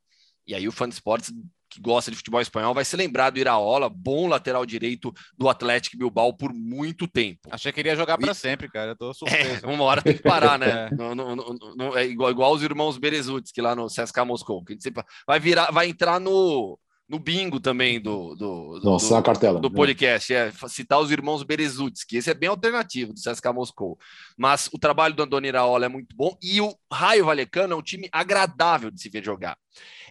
[0.46, 1.32] E aí o fã de esportes
[1.68, 5.98] que gosta de futebol espanhol vai se lembrar do Iraola, bom lateral direito do Atlético
[5.98, 7.40] Bilbao por muito tempo.
[7.50, 8.92] Achei que iria jogar para sempre, cara.
[8.92, 9.66] Eu tô surpreso.
[9.66, 10.88] É, uma hora tem que parar, né?
[11.96, 12.00] é.
[12.00, 14.64] É igual, igual os irmãos Berezuts, que lá no CSKA Moscou.
[14.64, 19.22] Que sempre vai virar, vai entrar no no bingo também do, do, do, Nossa, do,
[19.22, 23.52] cartela, do podcast, é citar os irmãos Berezuts, que esse é bem alternativo do CSKA
[23.52, 23.96] Moscou.
[24.36, 27.82] Mas o trabalho do Andoni Iraola é muito bom e o Raio Valecano é um
[27.82, 29.56] time agradável de se ver jogar.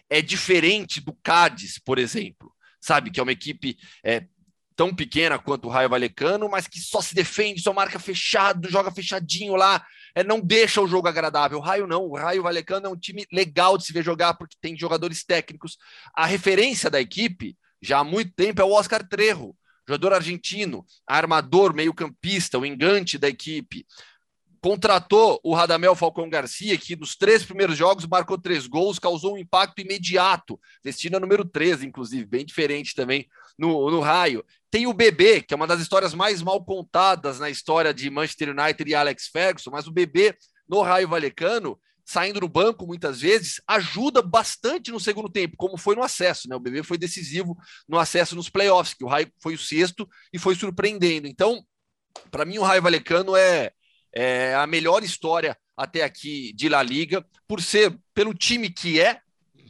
[0.08, 3.10] É diferente do Cádiz, por exemplo, sabe?
[3.10, 4.24] Que é uma equipe é,
[4.74, 8.90] tão pequena quanto o Raio Valecano, mas que só se defende, só marca fechado, joga
[8.90, 9.84] fechadinho lá,
[10.16, 11.58] é, não deixa o jogo agradável.
[11.58, 14.56] O Raio não, o Raio Valecano é um time legal de se ver jogar porque
[14.58, 15.76] tem jogadores técnicos.
[16.14, 19.54] A referência da equipe, já há muito tempo, é o Oscar Trejo,
[19.86, 23.86] jogador argentino, armador, meio-campista, o engante da equipe.
[24.62, 29.38] Contratou o Radamel Falcão Garcia, que nos três primeiros jogos marcou três gols, causou um
[29.38, 30.58] impacto imediato.
[30.82, 34.42] Destina número 13, inclusive, bem diferente também no, no raio.
[34.76, 38.50] Tem o Bebê, que é uma das histórias mais mal contadas na história de Manchester
[38.50, 40.36] United e Alex Ferguson, mas o Bebê
[40.68, 45.96] no Raio Valecano, saindo do banco muitas vezes, ajuda bastante no segundo tempo, como foi
[45.96, 46.54] no acesso, né?
[46.54, 47.56] O Bebê foi decisivo
[47.88, 51.26] no acesso nos playoffs, que o Raio foi o sexto e foi surpreendendo.
[51.26, 51.64] Então,
[52.30, 53.72] para mim, o Raio Valecano é,
[54.14, 59.22] é a melhor história até aqui de La Liga, por ser pelo time que é,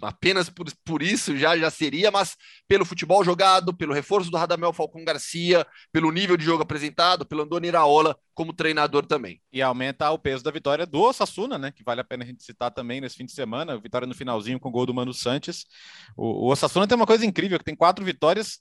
[0.06, 2.36] apenas por, por isso já, já seria, mas
[2.68, 7.42] pelo futebol jogado, pelo reforço do Radamel Falcão Garcia, pelo nível de jogo apresentado, pelo
[7.42, 9.40] Andoni Iraola como treinador também.
[9.52, 11.72] E aumenta o peso da vitória do Osasuna, né?
[11.72, 14.60] Que vale a pena a gente citar também nesse fim de semana, vitória no finalzinho
[14.60, 15.66] com o gol do Mano Santos.
[16.16, 18.60] O, o Osasuna tem uma coisa incrível, que tem quatro vitórias,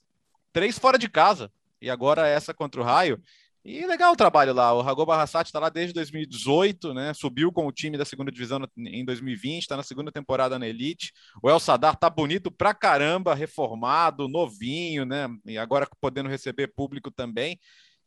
[0.52, 3.22] três fora de casa, e agora essa contra o Raio.
[3.68, 4.72] E legal o trabalho lá.
[4.72, 7.12] O Rago Barrassati está lá desde 2018, né?
[7.12, 11.12] Subiu com o time da segunda divisão em 2020, está na segunda temporada na Elite.
[11.42, 15.26] O El Sadar tá bonito pra caramba, reformado, novinho, né?
[15.44, 17.58] E agora podendo receber público também.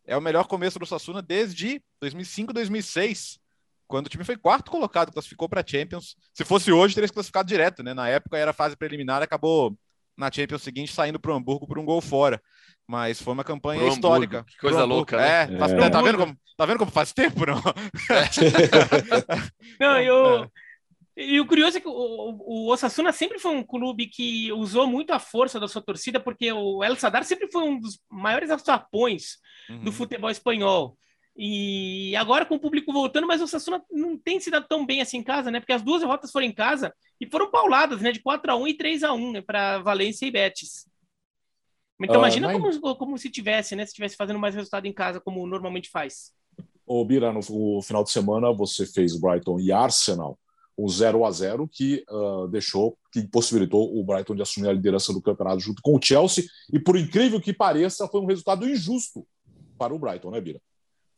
[0.08, 3.38] É o melhor começo do Sassuna desde 2005, 2006,
[3.86, 6.16] quando o time foi quarto colocado, classificou para Champions.
[6.34, 7.94] Se fosse hoje, teria se classificado direto, né?
[7.94, 9.78] Na época era fase preliminar, acabou
[10.20, 12.42] na Champions seguinte saindo para o Hamburgo por um gol fora.
[12.86, 14.40] Mas foi uma campanha Pro histórica.
[14.40, 14.52] Hamburgo.
[14.52, 15.44] Que coisa louca, né?
[15.44, 15.90] É, faz, é.
[15.90, 17.62] Tá, vendo como, tá vendo como faz tempo, não?
[19.80, 20.44] não, eu...
[20.44, 20.50] É.
[21.22, 25.12] E o curioso é que o, o Osasuna sempre foi um clube que usou muito
[25.12, 29.38] a força da sua torcida, porque o El Sadar sempre foi um dos maiores alçapões
[29.70, 29.84] uhum.
[29.84, 30.98] do futebol espanhol.
[31.42, 35.00] E agora com o público voltando, mas o Osasuna não tem se dado tão bem
[35.00, 35.62] assim em casa, né?
[35.62, 38.12] Porque as duas derrotas foram em casa e foram pauladas, né?
[38.12, 39.42] De 4 a 1 e 3 a 1 né?
[39.42, 40.86] para Valência e Betis.
[41.98, 42.78] Então, uh, imagina mas...
[42.78, 43.86] como, como se tivesse, né?
[43.86, 46.34] Se tivesse fazendo mais resultado em casa, como normalmente faz.
[46.86, 50.38] Ô, Bira, no, no final de semana você fez Brighton e Arsenal,
[50.78, 55.14] um 0 a 0 que uh, deixou, que possibilitou o Brighton de assumir a liderança
[55.14, 56.44] do campeonato junto com o Chelsea.
[56.74, 59.26] E por incrível que pareça, foi um resultado injusto
[59.78, 60.60] para o Brighton, né, Bira?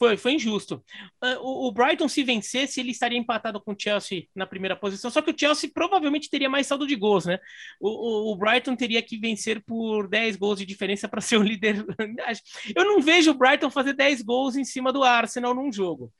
[0.01, 0.83] Foi, foi injusto.
[1.23, 5.11] Uh, o, o, Brighton, se vencesse, ele estaria empatado com o Chelsea na primeira posição,
[5.11, 7.37] só que o Chelsea provavelmente teria mais saldo de gols, né?
[7.79, 11.43] O, o, o Brighton teria que vencer por 10 gols de diferença para ser o
[11.43, 11.85] líder.
[12.75, 16.11] Eu não vejo o Brighton fazer 10 gols em cima do Arsenal num jogo.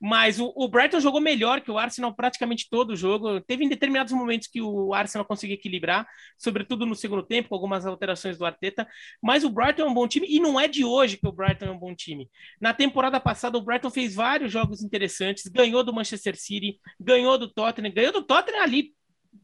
[0.00, 3.40] Mas o, Brighton jogou melhor que o Arsenal praticamente todo o jogo.
[3.40, 6.06] Teve em determinados momentos que o Arsenal conseguiu equilibrar,
[6.38, 8.86] sobretudo no segundo tempo, com algumas alterações do Arteta.
[9.20, 11.64] Mas o Brighton é um bom time e não é de hoje que o Brighton
[11.64, 12.30] é um bom time.
[12.60, 17.52] Na temporada passada, o Brighton fez vários jogos interessantes, ganhou do Manchester City, ganhou do
[17.52, 18.92] Tottenham, ganhou do Tottenham ali,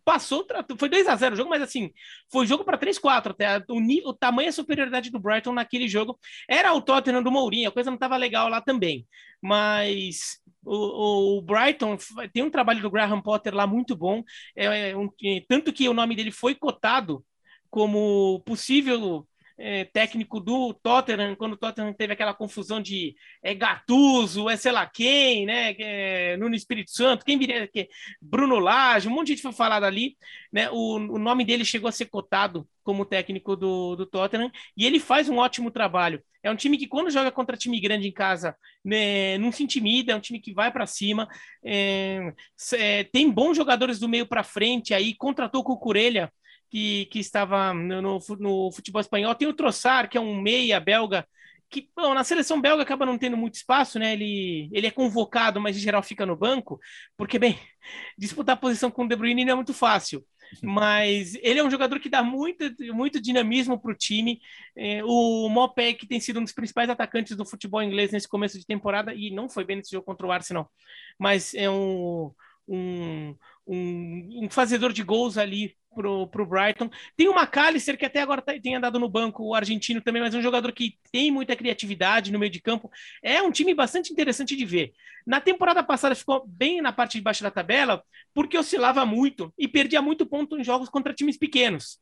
[0.04, 0.46] passou,
[0.78, 1.90] foi 2 a 0 o jogo, mas assim,
[2.30, 3.58] foi jogo para 3-4 até.
[3.68, 7.72] O, o tamanho a superioridade do Brighton naquele jogo era o Tottenham do Mourinho, a
[7.72, 9.06] coisa não estava legal lá também.
[9.42, 11.96] Mas o, o, Brighton
[12.32, 14.22] tem um trabalho do Graham Potter lá muito bom,
[14.54, 15.08] é, é um,
[15.48, 17.24] tanto que o nome dele foi cotado
[17.70, 19.26] como possível
[19.60, 24.72] é, técnico do Tottenham, quando o Tottenham teve aquela confusão de é Gattuso, é sei
[24.72, 25.74] lá quem, né?
[25.78, 27.88] É, Nuno Espírito Santo, quem viria aqui?
[28.20, 30.16] Bruno Lage, um monte de gente foi falado ali,
[30.50, 30.70] né?
[30.70, 34.98] O, o nome dele chegou a ser cotado como técnico do, do Tottenham e ele
[34.98, 36.22] faz um ótimo trabalho.
[36.42, 40.12] É um time que, quando joga contra time grande em casa, né, não se intimida,
[40.12, 41.28] é um time que vai para cima,
[41.62, 42.32] é,
[42.74, 46.32] é, tem bons jogadores do meio para frente aí, contratou com o Curelha,
[46.70, 49.34] que, que estava no, no, no, futebol espanhol.
[49.34, 51.26] Tem o Trossard, que é um meia belga,
[51.68, 54.12] que bom, na seleção belga acaba não tendo muito espaço, né?
[54.12, 56.80] Ele, ele é convocado, mas em geral fica no banco,
[57.16, 57.58] porque, bem,
[58.16, 60.24] disputar a posição com o De Bruyne não é muito fácil.
[60.64, 64.40] Mas ele é um jogador que dá muito, muito dinamismo para o time.
[64.76, 68.58] É, o Mopé, que tem sido um dos principais atacantes do futebol inglês nesse começo
[68.58, 70.68] de temporada, e não foi bem nesse jogo contra o Arsenal,
[71.16, 72.32] mas é um,
[72.66, 76.90] um, um, um fazedor de gols ali pro, pro Brighton.
[77.16, 80.34] Tem o McAllister, que até agora tá, tem andado no banco, o argentino também, mas
[80.34, 82.90] é um jogador que tem muita criatividade no meio de campo.
[83.22, 84.92] É um time bastante interessante de ver.
[85.26, 89.68] Na temporada passada ficou bem na parte de baixo da tabela, porque oscilava muito e
[89.68, 91.98] perdia muito ponto em jogos contra times pequenos.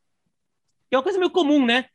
[0.90, 1.86] É uma coisa meio comum, né?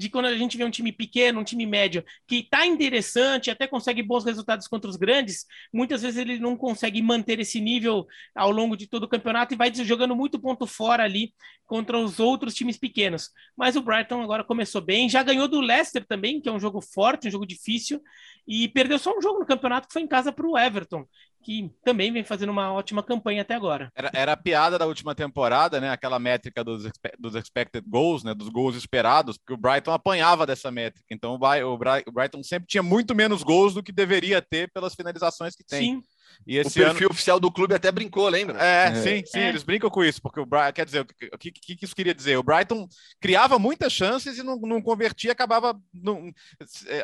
[0.00, 3.66] De quando a gente vê um time pequeno, um time médio, que está interessante, até
[3.66, 8.50] consegue bons resultados contra os grandes, muitas vezes ele não consegue manter esse nível ao
[8.50, 11.34] longo de todo o campeonato e vai jogando muito ponto fora ali
[11.66, 13.28] contra os outros times pequenos.
[13.54, 16.80] Mas o Brighton agora começou bem, já ganhou do Leicester também, que é um jogo
[16.80, 18.00] forte, um jogo difícil,
[18.48, 21.06] e perdeu só um jogo no campeonato que foi em casa para o Everton
[21.42, 23.90] que também vem fazendo uma ótima campanha até agora.
[23.94, 25.90] Era, era a piada da última temporada, né?
[25.90, 28.34] Aquela métrica dos, dos expected goals, né?
[28.34, 31.06] Dos gols esperados, porque o Brighton apanhava dessa métrica.
[31.10, 35.64] Então o, Brighton sempre tinha muito menos gols do que deveria ter pelas finalizações que
[35.64, 35.94] tem.
[35.94, 36.02] Sim.
[36.46, 37.10] E esse o perfil ano...
[37.12, 38.62] oficial do clube até brincou, lembra?
[38.62, 38.94] É, é.
[38.94, 39.48] sim, sim, é.
[39.48, 42.14] eles brincam com isso, porque o Brighton, quer dizer, o que, que, que, isso queria
[42.14, 42.36] dizer?
[42.36, 42.88] O Brighton
[43.20, 45.78] criava muitas chances e não, não convertia, acabava.
[45.92, 46.32] Não...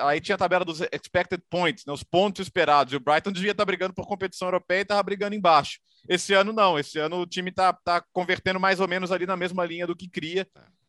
[0.02, 3.52] Aí tinha a tabela dos expected points, né, os pontos esperados, e o Brighton devia
[3.52, 5.78] estar brigando por competição europeia e estava brigando embaixo.
[6.08, 9.36] Esse ano não, esse ano o time está tá convertendo mais ou menos ali na
[9.36, 10.46] mesma linha do que cria.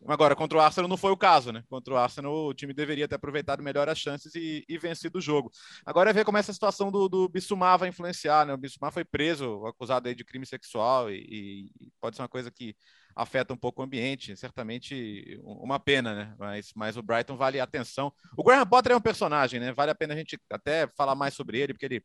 [0.07, 1.63] Agora, contra o Arsenal não foi o caso, né?
[1.69, 5.21] Contra o Arsenal, o time deveria ter aproveitado melhor as chances e, e vencido o
[5.21, 5.51] jogo.
[5.85, 8.53] Agora é ver como essa situação do, do Bissumar vai influenciar, né?
[8.53, 12.51] O Bissumar foi preso, acusado aí de crime sexual e, e pode ser uma coisa
[12.51, 12.75] que
[13.17, 16.35] afeta um pouco o ambiente, certamente uma pena, né?
[16.37, 18.13] Mas, mas o Brighton vale a atenção.
[18.37, 19.73] O Graham Potter é um personagem, né?
[19.73, 22.03] Vale a pena a gente até falar mais sobre ele, porque ele,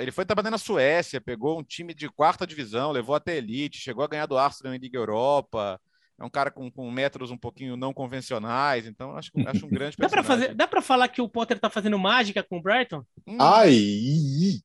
[0.00, 4.04] ele foi trabalhando na Suécia, pegou um time de quarta divisão, levou até elite, chegou
[4.04, 5.80] a ganhar do Arsenal em Liga Europa.
[6.18, 9.96] É um cara com, com métodos um pouquinho não convencionais, então acho, acho um grande
[9.98, 13.04] dá para fazer Dá para falar que o Potter tá fazendo mágica com o Brighton?
[13.26, 13.36] Hum.
[13.40, 14.62] Ai!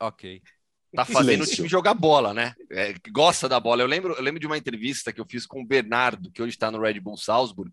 [0.00, 0.42] Ok
[0.94, 1.52] tá fazendo Silêncio.
[1.52, 2.54] o time jogar bola, né?
[2.70, 3.82] É, gosta da bola.
[3.82, 6.50] Eu lembro, eu lembro de uma entrevista que eu fiz com o Bernardo, que hoje
[6.50, 7.70] está no Red Bull Salzburg,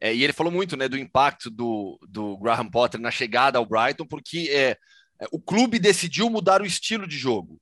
[0.00, 3.66] é, e ele falou muito né, do impacto do, do Graham Potter na chegada ao
[3.66, 4.70] Brighton, porque é,
[5.20, 7.60] é, o clube decidiu mudar o estilo de jogo.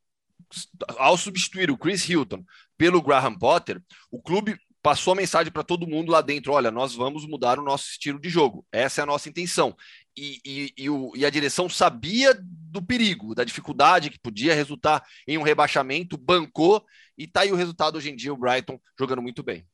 [0.96, 2.42] Ao substituir o Chris Hilton
[2.78, 6.94] pelo Graham Potter, o clube passou a mensagem para todo mundo lá dentro: olha, nós
[6.94, 8.66] vamos mudar o nosso estilo de jogo.
[8.72, 9.76] Essa é a nossa intenção.
[10.20, 15.02] E, e, e, o, e, a direção sabia do perigo, da dificuldade que podia resultar
[15.26, 16.84] em um rebaixamento, bancou
[17.16, 19.66] e tá aí o resultado hoje em dia, o Brighton jogando muito bem.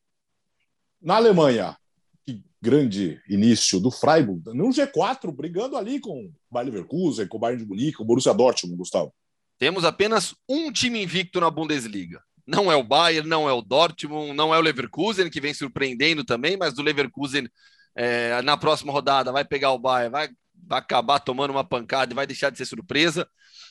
[1.03, 1.77] Na Alemanha,
[2.25, 7.41] que grande início do Freiburg, no G4, brigando ali com o Bayer Leverkusen, com o
[7.41, 9.13] Bayern de Munique, com o Borussia Dortmund, Gustavo.
[9.59, 12.23] Temos apenas um time invicto na Bundesliga.
[12.47, 16.25] Não é o Bayern, não é o Dortmund, não é o Leverkusen, que vem surpreendendo
[16.25, 17.49] também, mas do Leverkusen
[17.97, 22.15] é, na próxima rodada vai pegar o Bayern, vai, vai, acabar tomando uma pancada e
[22.15, 23.27] vai deixar de ser surpresa.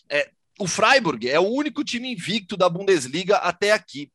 [0.10, 4.12] É, o Freiburg é o único time invicto da Bundesliga até aqui.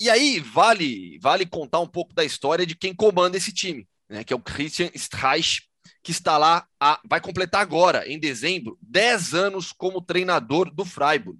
[0.00, 4.24] E aí vale vale contar um pouco da história de quem comanda esse time, né,
[4.24, 5.62] que é o Christian Streich,
[6.02, 11.38] que está lá, a, vai completar agora, em dezembro, 10 anos como treinador do Freiburg.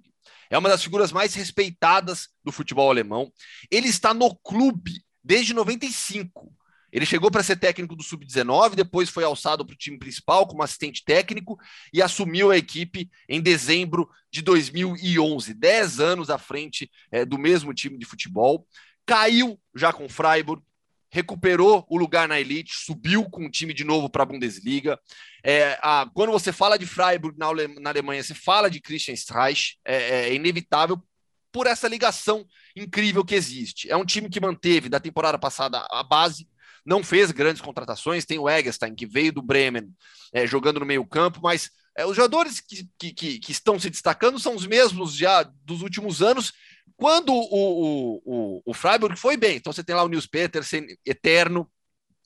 [0.49, 3.31] É uma das figuras mais respeitadas do futebol alemão.
[3.69, 6.53] Ele está no clube desde 95.
[6.95, 10.63] Ele chegou para ser técnico do Sub-19, depois foi alçado para o time principal como
[10.63, 11.59] assistente técnico
[11.93, 17.73] e assumiu a equipe em dezembro de 2011, dez anos à frente é, do mesmo
[17.73, 18.65] time de futebol.
[19.05, 20.63] Caiu já com o Freiburg,
[21.11, 24.97] recuperou o lugar na elite, subiu com o time de novo para a Bundesliga.
[25.43, 27.47] É, a, quando você fala de Freiburg na,
[27.81, 31.03] na Alemanha, você fala de Christian Streich, é, é inevitável
[31.51, 33.91] por essa ligação incrível que existe.
[33.91, 36.47] É um time que manteve da temporada passada a base,
[36.85, 39.89] não fez grandes contratações, tem o Eggestein, que veio do Bremen
[40.31, 44.37] é, jogando no meio campo, mas é, os jogadores que, que, que, estão se destacando
[44.37, 46.53] são os mesmos já dos últimos anos,
[46.97, 49.57] quando o, o, o, o Freiburg foi bem.
[49.57, 51.69] Então você tem lá o Nils Petersen, eterno,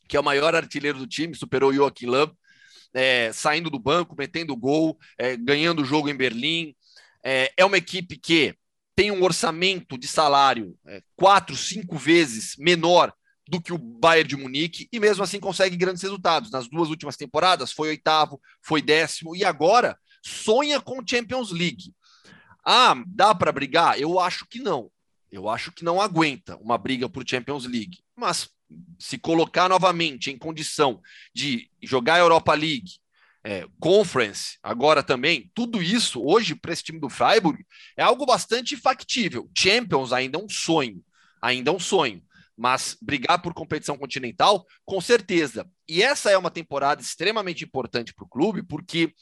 [0.08, 2.34] que é o maior artilheiro do time, superou o Joaquim Love,
[2.94, 6.76] é, saindo do banco, metendo gol, é, ganhando o jogo em Berlim.
[7.24, 8.56] É, é, uma equipe que
[8.96, 13.14] tem um orçamento de salário é, quatro, cinco vezes menor
[13.50, 16.52] do que o Bayern de Munique e mesmo assim consegue grandes resultados.
[16.52, 21.92] Nas duas últimas temporadas foi oitavo, foi décimo e agora sonha com Champions League.
[22.64, 24.00] Ah, dá para brigar?
[24.00, 24.92] Eu acho que não.
[25.32, 28.00] Eu acho que não aguenta uma briga por Champions League.
[28.16, 28.50] Mas
[29.00, 31.02] se colocar novamente em condição
[31.34, 33.00] de jogar a Europa League,
[33.44, 37.66] é, Conference, agora também, tudo isso hoje para esse time do Freiburg
[37.98, 39.50] é algo bastante factível.
[39.58, 41.04] Champions ainda é um sonho,
[41.42, 42.22] ainda é um sonho.
[42.60, 45.66] Mas brigar por competição continental, com certeza.
[45.88, 49.14] E essa é uma temporada extremamente importante para o clube, porque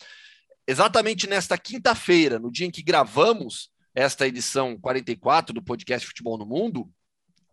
[0.67, 6.47] exatamente nesta quinta-feira, no dia em que gravamos esta edição 44 do podcast Futebol no
[6.47, 6.89] Mundo,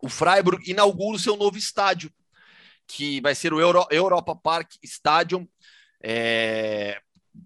[0.02, 2.10] o Freiburg inaugura o seu novo estádio,
[2.86, 5.46] que vai ser o Euro, Europa Park Stadium,
[6.02, 6.98] é,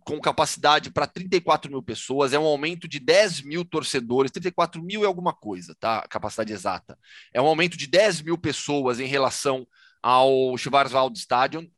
[0.04, 5.02] com capacidade para 34 mil pessoas, é um aumento de 10 mil torcedores, 34 mil
[5.02, 6.06] é alguma coisa, tá?
[6.08, 6.98] Capacidade exata.
[7.32, 9.66] É um aumento de 10 mil pessoas em relação
[10.02, 11.70] ao Schwarzwald Stadium.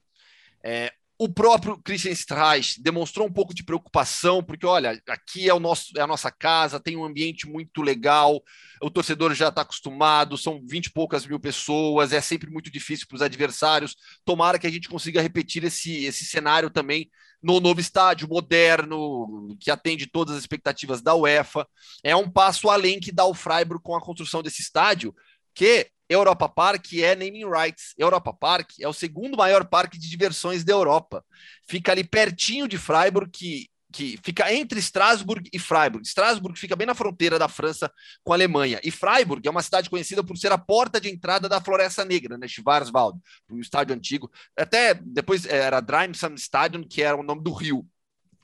[0.62, 5.60] É, o próprio Christian Streich demonstrou um pouco de preocupação, porque olha, aqui é, o
[5.60, 8.42] nosso, é a nossa casa, tem um ambiente muito legal,
[8.80, 13.06] o torcedor já está acostumado, são 20 e poucas mil pessoas, é sempre muito difícil
[13.06, 13.96] para os adversários.
[14.24, 17.10] Tomara que a gente consiga repetir esse, esse cenário também
[17.42, 21.68] no novo estádio moderno, que atende todas as expectativas da UEFA.
[22.02, 25.14] É um passo além que dá o Freiburg com a construção desse estádio,
[25.54, 27.94] que Europa Park é naming rights.
[27.96, 31.24] Europa Park é o segundo maior parque de diversões da Europa.
[31.68, 36.04] Fica ali pertinho de Freiburg, que, que fica entre Strasbourg e Freiburg.
[36.04, 37.88] Strasbourg fica bem na fronteira da França
[38.24, 38.80] com a Alemanha.
[38.82, 42.36] E Freiburg é uma cidade conhecida por ser a porta de entrada da Floresta Negra,
[42.36, 42.48] né?
[42.48, 43.16] Schwarzwald,
[43.48, 44.28] um estádio antigo.
[44.56, 47.86] Até depois era Dreimsam Stadion, que era o nome do rio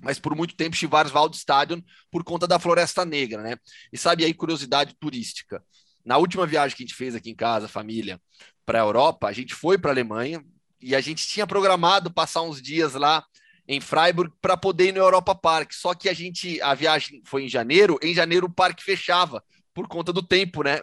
[0.02, 3.56] mas por muito tempo Schwarzwald Stadion por conta da Floresta Negra, né?
[3.90, 5.64] E sabe aí curiosidade turística.
[6.06, 8.20] Na última viagem que a gente fez aqui em casa, família,
[8.64, 10.42] para a Europa, a gente foi para a Alemanha
[10.80, 13.24] e a gente tinha programado passar uns dias lá
[13.66, 15.72] em Freiburg para poder ir no Europa Park.
[15.72, 19.42] Só que a gente, a viagem foi em janeiro, em janeiro o parque fechava
[19.74, 20.80] por conta do tempo, né?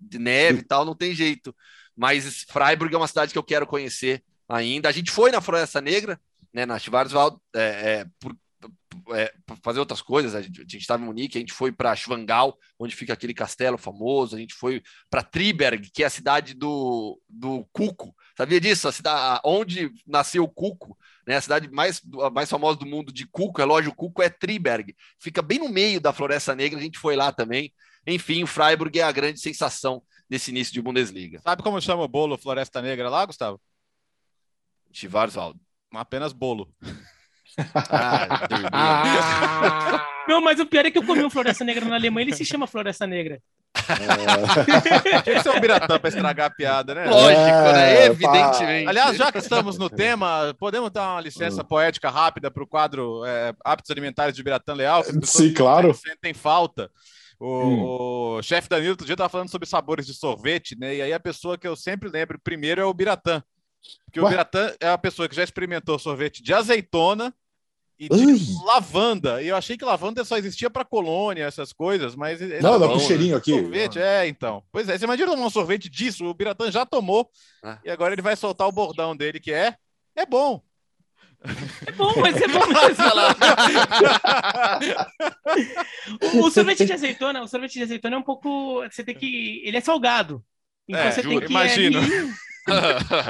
[0.00, 1.54] De neve e tal, não tem jeito.
[1.96, 4.88] Mas Freiburg é uma cidade que eu quero conhecer ainda.
[4.88, 6.20] A gente foi na Floresta Negra,
[6.52, 8.36] né, na Schwarzwald, é, é, por,
[9.10, 9.32] é,
[9.62, 10.34] fazer outras coisas.
[10.34, 14.36] A gente estava em Munique, a gente foi para Schwangau, onde fica aquele castelo famoso.
[14.36, 18.14] A gente foi para Triberg, que é a cidade do, do Cuco.
[18.36, 18.88] Sabia disso?
[18.88, 21.36] A cidade onde nasceu o Cuco, né?
[21.36, 22.00] A cidade mais,
[22.32, 24.94] mais famosa do mundo de Cuco, relógio Cuco, é Triberg.
[25.18, 26.78] Fica bem no meio da Floresta Negra.
[26.78, 27.72] A gente foi lá também.
[28.06, 31.40] Enfim, o Freiburg é a grande sensação desse início de Bundesliga.
[31.40, 33.60] Sabe como chama o bolo Floresta Negra lá, Gustavo?
[34.92, 35.58] Schwarzwald.
[35.92, 36.72] Apenas bolo.
[38.72, 42.36] Ah, Não, mas o pior é que eu comi um Floresta Negra na Alemanha, ele
[42.36, 43.40] se chama Floresta Negra.
[43.88, 45.22] É.
[45.22, 47.06] Tinha que ser um biratã para estragar a piada, né?
[47.06, 48.04] Lógico, é, né?
[48.06, 48.88] Evidentemente.
[48.88, 51.64] Aliás, já que estamos no tema, podemos dar uma licença hum.
[51.64, 55.02] poética rápida para o quadro é, Hábitos Alimentares de Biratã Leal?
[55.22, 55.94] Sim, claro.
[55.94, 56.90] Sentem falta.
[57.40, 57.82] O, hum.
[58.38, 60.96] o chefe Danilo outro dia estava falando sobre sabores de sorvete, né?
[60.96, 63.42] E aí a pessoa que eu sempre lembro primeiro é o Biratã.
[64.04, 64.26] Porque Ué?
[64.26, 67.32] o Biratã é a pessoa que já experimentou sorvete de azeitona
[67.98, 69.42] e de lavanda.
[69.42, 72.40] E eu achei que lavanda só existia para colônia, essas coisas, mas.
[72.62, 73.50] Não, dá com cheirinho aqui.
[73.50, 74.62] Sorvete, é, então.
[74.70, 77.28] Pois é, você imagina tomar um sorvete disso, o Biratã já tomou.
[77.62, 77.78] Ah.
[77.84, 79.74] E agora ele vai soltar o bordão dele, que é.
[80.14, 80.62] É bom.
[81.86, 83.04] É bom, mas é bom mesmo.
[86.44, 88.82] o sorvete de azeitona, o sorvete de azeitona é um pouco.
[88.90, 89.62] Você tem que.
[89.64, 90.44] Ele é salgado.
[90.88, 91.52] Então é, você juro, tem que.
[91.52, 92.00] Imagino.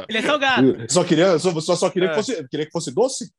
[0.08, 0.76] Ele é salgado.
[0.90, 2.10] Só queria, só, só queria, é.
[2.10, 3.30] que fosse, queria que fosse doce?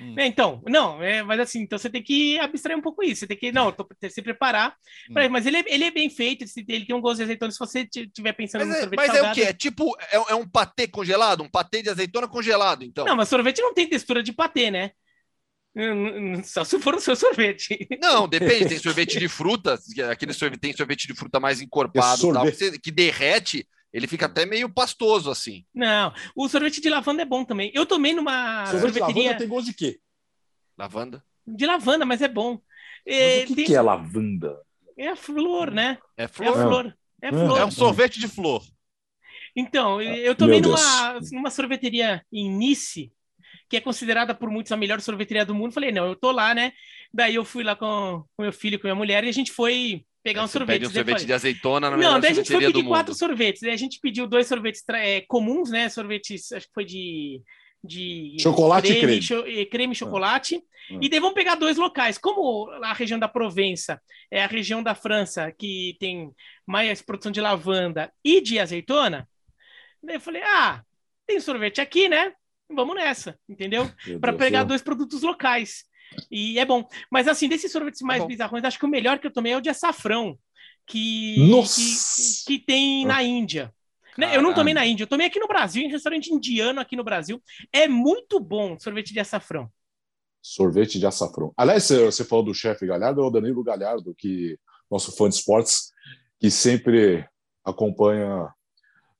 [0.00, 0.14] Hum.
[0.16, 3.20] É, então, não, é, mas assim, então você tem que abstrair um pouco isso.
[3.20, 4.74] Você tem que, não, tô, se preparar.
[5.10, 5.14] Hum.
[5.14, 7.50] Pra, mas ele é, ele é bem feito, ele tem um gosto de azeitona.
[7.50, 9.42] Se você estiver pensando mas no é, sorvete Mas salgado, é o quê?
[9.42, 11.42] É tipo, é, é, um patê congelado?
[11.42, 13.04] Um patê de azeitona congelado, então?
[13.04, 14.92] Não, mas sorvete não tem textura de patê, né?
[16.44, 17.86] Só se for o seu sorvete.
[18.00, 18.68] Não, depende.
[18.68, 19.78] Tem sorvete de fruta,
[20.10, 24.44] aquele sorvete, tem sorvete de fruta mais encorpado, tal, que, que derrete ele fica até
[24.44, 25.64] meio pastoso assim.
[25.74, 27.70] Não, o sorvete de lavanda é bom também.
[27.74, 29.14] Eu tomei numa sorvete sorveteria...
[29.14, 30.00] de lavanda tem gosto de quê?
[30.76, 31.24] Lavanda?
[31.46, 32.60] De lavanda, mas é bom.
[33.06, 33.64] É, o que, tem...
[33.64, 34.60] que, é lavanda?
[34.96, 35.98] É a flor, né?
[36.16, 36.48] É flor.
[36.48, 36.98] É, flor.
[37.22, 37.58] É, flor.
[37.58, 38.62] é um sorvete de flor.
[39.56, 43.12] Então, eu tomei numa, numa sorveteria em Nice,
[43.68, 45.72] que é considerada por muitos a melhor sorveteria do mundo.
[45.72, 46.72] Falei, não, eu tô lá, né?
[47.12, 50.04] Daí eu fui lá com, com meu filho, com minha mulher, e a gente foi
[50.22, 50.80] pegar um sorvete.
[50.80, 53.62] Pede um sorvete de azeitona na Não, daí a gente foi pedir quatro sorvetes.
[53.62, 55.88] Daí a gente pediu dois sorvetes é, comuns, né?
[55.88, 57.42] Sorvetes, acho que foi de
[57.82, 59.66] de chocolate creme, e creme.
[59.66, 60.56] creme chocolate.
[60.90, 60.98] Ah.
[61.00, 62.18] E daí vamos pegar dois locais.
[62.18, 64.00] Como a região da Provença
[64.30, 66.30] é a região da França que tem
[66.66, 69.28] mais produção de lavanda e de azeitona,
[70.02, 70.82] daí eu falei: ah,
[71.26, 72.32] tem sorvete aqui, né?
[72.70, 73.90] Vamos nessa, entendeu?
[74.20, 75.84] Para pegar dois produtos locais.
[76.30, 76.86] E é bom.
[77.10, 79.56] Mas assim, desses sorvetes mais é bizarros, acho que o melhor que eu tomei é
[79.56, 80.38] o de açafrão,
[80.86, 81.36] que,
[81.74, 83.72] que, que, tem na Índia.
[84.16, 84.34] Caramba.
[84.34, 87.04] Eu não tomei na Índia, eu tomei aqui no Brasil, em restaurante indiano aqui no
[87.04, 87.42] Brasil.
[87.72, 89.70] É muito bom sorvete de açafrão.
[90.42, 91.52] Sorvete de açafrão.
[91.56, 94.58] Aliás, você falou do chefe Galhardo, é o Danilo Galhardo, que
[94.90, 95.92] nosso fã de esportes,
[96.40, 97.24] que sempre
[97.64, 98.48] acompanha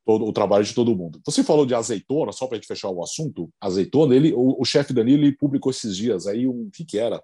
[0.09, 1.20] todo o trabalho de todo mundo.
[1.26, 4.64] Você falou de azeitona, só para a gente fechar o assunto, azeitona, ele, o, o
[4.64, 7.22] chefe Danilo publicou esses dias aí um que que era?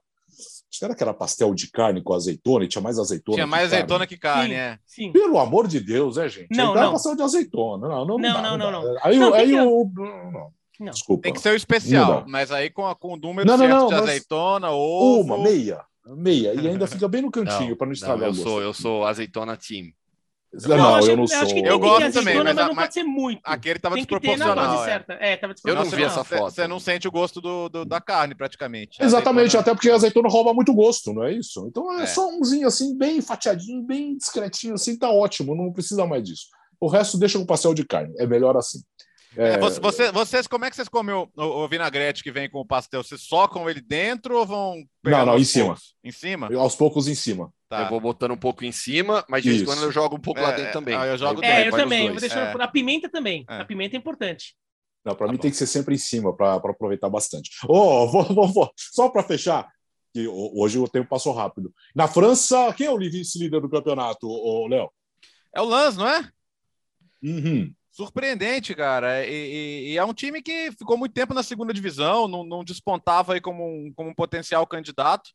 [0.70, 3.36] Será que era pastel de carne com azeitona e tinha mais azeitona?
[3.36, 4.08] Tinha mais que azeitona carne.
[4.08, 4.78] que carne, sim, é.
[4.84, 5.12] Sim.
[5.12, 6.54] Pelo amor de Deus, é, gente?
[6.54, 6.92] Não, não.
[6.92, 7.88] pastel de azeitona.
[7.88, 8.18] Não, não, não.
[8.18, 8.96] Não, não, não, não.
[9.02, 9.90] Aí, não, aí o.
[9.94, 10.52] Não.
[10.78, 10.90] Não.
[10.90, 11.22] Desculpa.
[11.22, 13.86] Tem que ser o especial, mas aí com, a, com o número não, certo não,
[13.86, 15.80] de azeitona, ou Uma, meia.
[16.04, 16.52] Meia.
[16.52, 19.56] E ainda fica bem no cantinho para não estragar não, eu sou, eu sou azeitona
[19.56, 19.86] team.
[20.68, 21.58] Não, não eu, eu não sou.
[21.58, 23.40] Eu gosto também, mas, mas, não pode ser muito.
[23.44, 24.86] Aquele tava tem desproporcional.
[24.86, 25.04] É.
[25.20, 26.54] É, tava eu não vi essa foto.
[26.54, 29.02] Você não sente o gosto do, do da carne, praticamente.
[29.02, 29.60] Exatamente, azeitona...
[29.62, 31.66] até porque a azeitona rouba muito gosto, não é isso?
[31.68, 36.06] Então é, é, só umzinho assim, bem fatiadinho, bem discretinho, assim, tá ótimo, não precisa
[36.06, 36.46] mais disso.
[36.80, 38.80] O resto deixa com pastel de carne, é melhor assim.
[39.36, 39.58] É...
[39.58, 43.02] Você, vocês, como é que vocês comem o, o, vinagrete que vem com o pastel?
[43.02, 45.76] Vocês socam ele dentro ou vão Não, não, em cima.
[46.02, 46.48] Em cima?
[46.56, 47.52] Aos poucos em cima.
[47.68, 47.82] Tá.
[47.82, 50.20] Eu vou botando um pouco em cima, mas de vez em quando eu jogo um
[50.20, 50.94] pouco é, lá dentro também.
[50.94, 52.06] Ah, eu jogo é, eu também.
[52.06, 52.60] Eu deixando...
[52.60, 52.64] É.
[52.64, 53.44] A pimenta também.
[53.48, 53.60] É.
[53.60, 54.54] A pimenta é importante.
[55.04, 55.42] Não, para tá mim bom.
[55.42, 57.50] tem que ser sempre em cima para aproveitar bastante.
[57.68, 58.72] Oh, vou, vou, vou.
[58.76, 59.68] Só para fechar,
[60.14, 61.74] que hoje o tempo passou rápido.
[61.94, 64.28] Na França, quem é o vice-líder do campeonato,
[64.68, 64.90] Léo?
[65.54, 66.28] É o Lance, não é?
[67.22, 67.74] Uhum.
[67.94, 69.24] Surpreendente, cara.
[69.24, 72.64] E, e, e, é um time que ficou muito tempo na segunda divisão, não, não
[72.64, 75.30] despontava aí como um, como um potencial candidato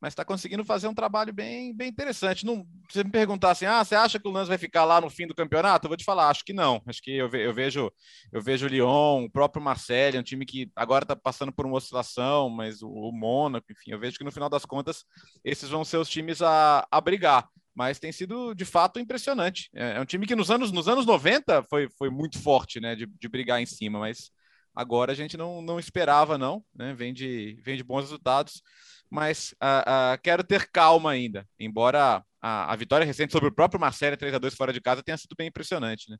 [0.00, 2.46] mas está conseguindo fazer um trabalho bem, bem interessante.
[2.46, 5.10] Não, você me perguntar assim, ah, você acha que o Lance vai ficar lá no
[5.10, 5.86] fim do campeonato?
[5.86, 6.80] Eu vou te falar, acho que não.
[6.86, 7.90] Acho que eu, ve, eu vejo
[8.32, 11.76] eu vejo o Lyon, o próprio Marseille, um time que agora está passando por uma
[11.76, 15.04] oscilação, mas o, o Mônaco, enfim, eu vejo que no final das contas
[15.44, 17.48] esses vão ser os times a, a brigar.
[17.78, 19.70] Mas tem sido de fato impressionante.
[19.72, 22.96] É, é um time que nos anos, nos anos 90 foi, foi muito forte, né,
[22.96, 24.32] de, de brigar em cima, mas
[24.74, 26.92] agora a gente não, não esperava, não, né?
[26.94, 28.62] Vem de, vem de bons resultados
[29.10, 33.80] mas uh, uh, quero ter calma ainda, embora a, a vitória recente sobre o próprio
[33.80, 36.18] Marcelo 3 a 2 fora de casa tenha sido bem impressionante, né?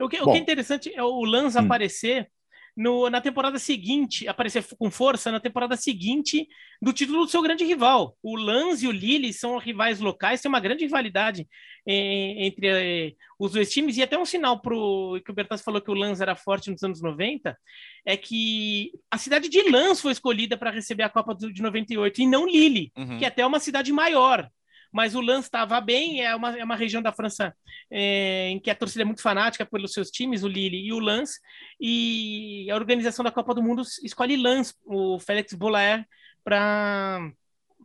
[0.00, 1.60] O que, o que é interessante é o Lanz hum.
[1.60, 2.28] aparecer
[2.76, 6.48] no, na temporada seguinte, aparecer com força na temporada seguinte
[6.82, 8.16] do título do seu grande rival.
[8.22, 11.46] O Lanz e o Lille são rivais locais, tem uma grande rivalidade
[11.86, 15.62] eh, entre eh, os dois times, e até um sinal para o que o Bertas
[15.62, 17.56] falou que o Lanz era forte nos anos 90,
[18.04, 22.26] é que a cidade de Lanz foi escolhida para receber a Copa de 98 e
[22.26, 23.18] não Lille, uhum.
[23.18, 24.50] que é até uma cidade maior
[24.94, 27.52] mas o Lens estava bem, é uma, é uma região da França
[27.90, 31.00] é, em que a torcida é muito fanática pelos seus times, o Lille e o
[31.00, 31.40] Lens,
[31.80, 36.06] e a organização da Copa do Mundo escolhe Lens, o Félix Bollaert,
[36.44, 37.28] para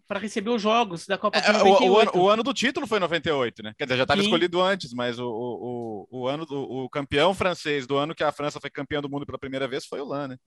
[0.07, 1.83] para receber os jogos da Copa é, 98.
[1.83, 3.73] O, o, ano, o, ano, do título foi 98, né?
[3.77, 7.85] Quer dizer, já estava escolhido antes, mas o, o, o, ano do, o campeão francês
[7.85, 10.29] do ano que a França foi campeã do mundo pela primeira vez foi o Lan,
[10.29, 10.37] né?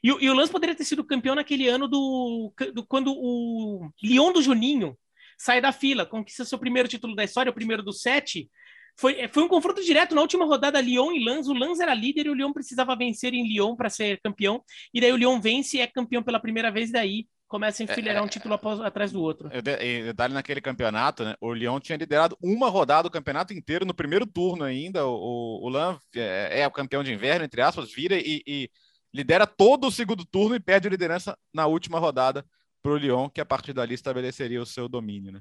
[0.00, 4.32] E, e o Lens poderia ter sido campeão naquele ano do, do quando o Lyon
[4.32, 4.96] do Juninho
[5.40, 8.50] sai da fila, conquista seu primeiro título da história, o primeiro dos sete.
[8.94, 11.48] Foi, é, foi um confronto direto na última rodada, Lyon e Lens.
[11.48, 14.62] O Lens era líder e o Lyon precisava vencer em Lyon para ser campeão.
[14.92, 18.22] E daí o Lyon vence e é campeão pela primeira vez, daí começa a enfileirar
[18.22, 19.48] é, um título após, atrás do outro.
[19.50, 21.34] E detalhe naquele campeonato, né?
[21.40, 25.06] O Lyon tinha liderado uma rodada do campeonato inteiro no primeiro turno ainda.
[25.06, 28.70] O, o, o Lan é, é, o campeão de inverno, entre aspas, vira e, e
[29.12, 32.44] lidera todo o segundo turno e perde a liderança na última rodada
[32.82, 35.32] para o Lyon, que a partir dali estabeleceria o seu domínio.
[35.32, 35.40] Né?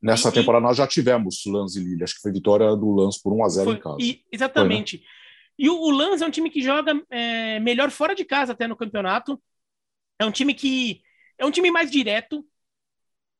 [0.00, 3.18] Nessa e, temporada nós já tivemos Lans e Lille, acho que foi vitória do Lans
[3.18, 3.96] por 1 a 0 foi, em casa.
[4.00, 4.98] E, exatamente.
[4.98, 5.12] Foi, né?
[5.58, 8.66] E o, o Lans é um time que joga é, melhor fora de casa até
[8.66, 9.40] no campeonato.
[10.18, 11.00] É um time que
[11.38, 12.46] é um time mais direto.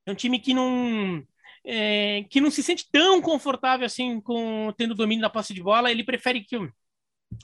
[0.07, 1.23] É um time que não
[1.65, 5.91] é, que não se sente tão confortável assim com tendo domínio da posse de bola.
[5.91, 6.57] Ele prefere que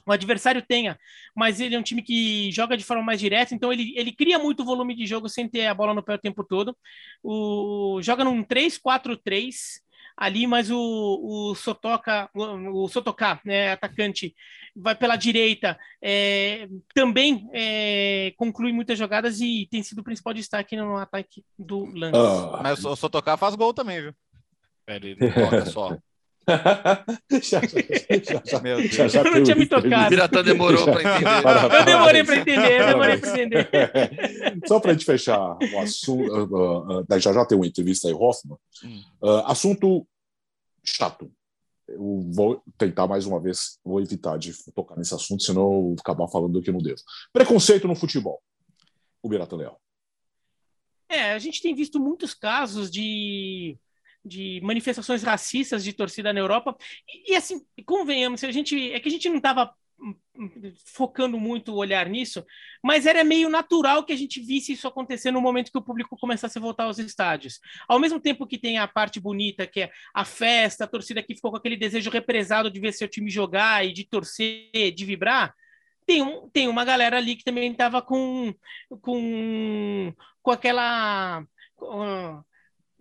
[0.06, 0.98] o adversário tenha,
[1.34, 4.38] mas ele é um time que joga de forma mais direta, então ele, ele cria
[4.38, 6.76] muito volume de jogo sem ter a bola no pé o tempo todo.
[7.22, 9.80] O, joga num 3-4-3
[10.16, 14.34] ali, mas o, o Sotoka, o, o Sotoka, né, atacante,
[14.74, 20.76] vai pela direita, é, também é, conclui muitas jogadas e tem sido o principal destaque
[20.76, 22.18] no ataque do Lance.
[22.18, 24.14] Uh, mas o Sotoka faz gol também, viu?
[24.84, 25.96] Pera, toca só.
[27.42, 28.90] Já, já, já, Meu Deus.
[28.90, 30.06] já, já eu não tinha me tocado.
[30.06, 31.78] O Piratã demorou para entender.
[31.78, 33.68] eu demorei para entender, eu demorei para entender.
[34.66, 38.14] Só para a gente fechar o assunto, uh, uh, já já tem uma entrevista aí,
[38.14, 38.58] Hoffman.
[39.22, 40.06] Uh, assunto
[40.84, 41.30] chato.
[41.88, 45.96] Eu vou tentar mais uma vez, vou evitar de tocar nesse assunto, senão eu vou
[45.98, 47.00] acabar falando do que não devo.
[47.32, 48.40] Preconceito no futebol.
[49.22, 49.78] O Birata Leal.
[51.08, 53.76] É, a gente tem visto muitos casos de
[54.24, 56.76] de manifestações racistas de torcida na Europa.
[57.08, 61.38] E, e assim, convenhamos, a gente é que a gente não estava hum, hum, focando
[61.38, 62.44] muito o olhar nisso,
[62.82, 66.16] mas era meio natural que a gente visse isso acontecer no momento que o público
[66.16, 67.60] começasse a voltar aos estádios.
[67.88, 71.34] Ao mesmo tempo que tem a parte bonita, que é a festa, a torcida que
[71.34, 75.54] ficou com aquele desejo represado de ver seu time jogar e de torcer, de vibrar,
[76.06, 78.54] tem, um, tem uma galera ali que também estava com,
[79.00, 80.12] com,
[80.42, 81.44] com aquela.
[81.80, 82.44] Uh,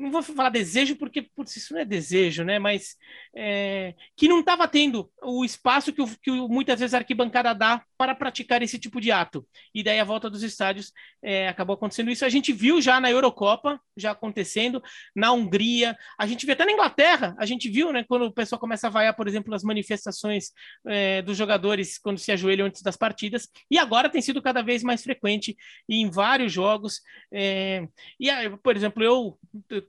[0.02, 2.60] não vou falar desejo porque putz, isso não é desejo, né?
[2.60, 2.96] Mas
[3.36, 7.84] é, que não estava tendo o espaço que, o, que muitas vezes a arquibancada dá
[7.98, 9.46] para praticar esse tipo de ato.
[9.74, 10.92] E daí a volta dos estádios
[11.24, 12.26] é, acabou acontecendo isso.
[12.26, 14.82] A gente viu já na Eurocopa, já acontecendo,
[15.16, 18.60] na Hungria, a gente viu até na Inglaterra, a gente viu, né, quando o pessoal
[18.60, 20.52] começa a vaiar, por exemplo, as manifestações
[20.88, 24.82] é, dos jogadores quando se ajoelham antes das partidas, e agora tem sido cada vez
[24.84, 25.56] mais frequente
[25.88, 27.02] em vários jogos.
[27.32, 27.88] É,
[28.20, 28.30] e,
[28.64, 29.38] por exemplo, eu,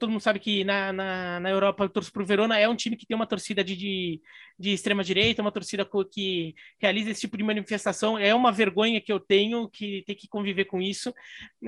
[0.02, 2.96] todo mundo sabe que na, na, na Europa eu torço pro Verona, é um time
[2.96, 4.20] que tem uma torcida de, de,
[4.58, 9.20] de extrema-direita, uma torcida que realiza esse tipo de manifestação é uma vergonha que eu
[9.20, 11.14] tenho que ter que conviver com isso.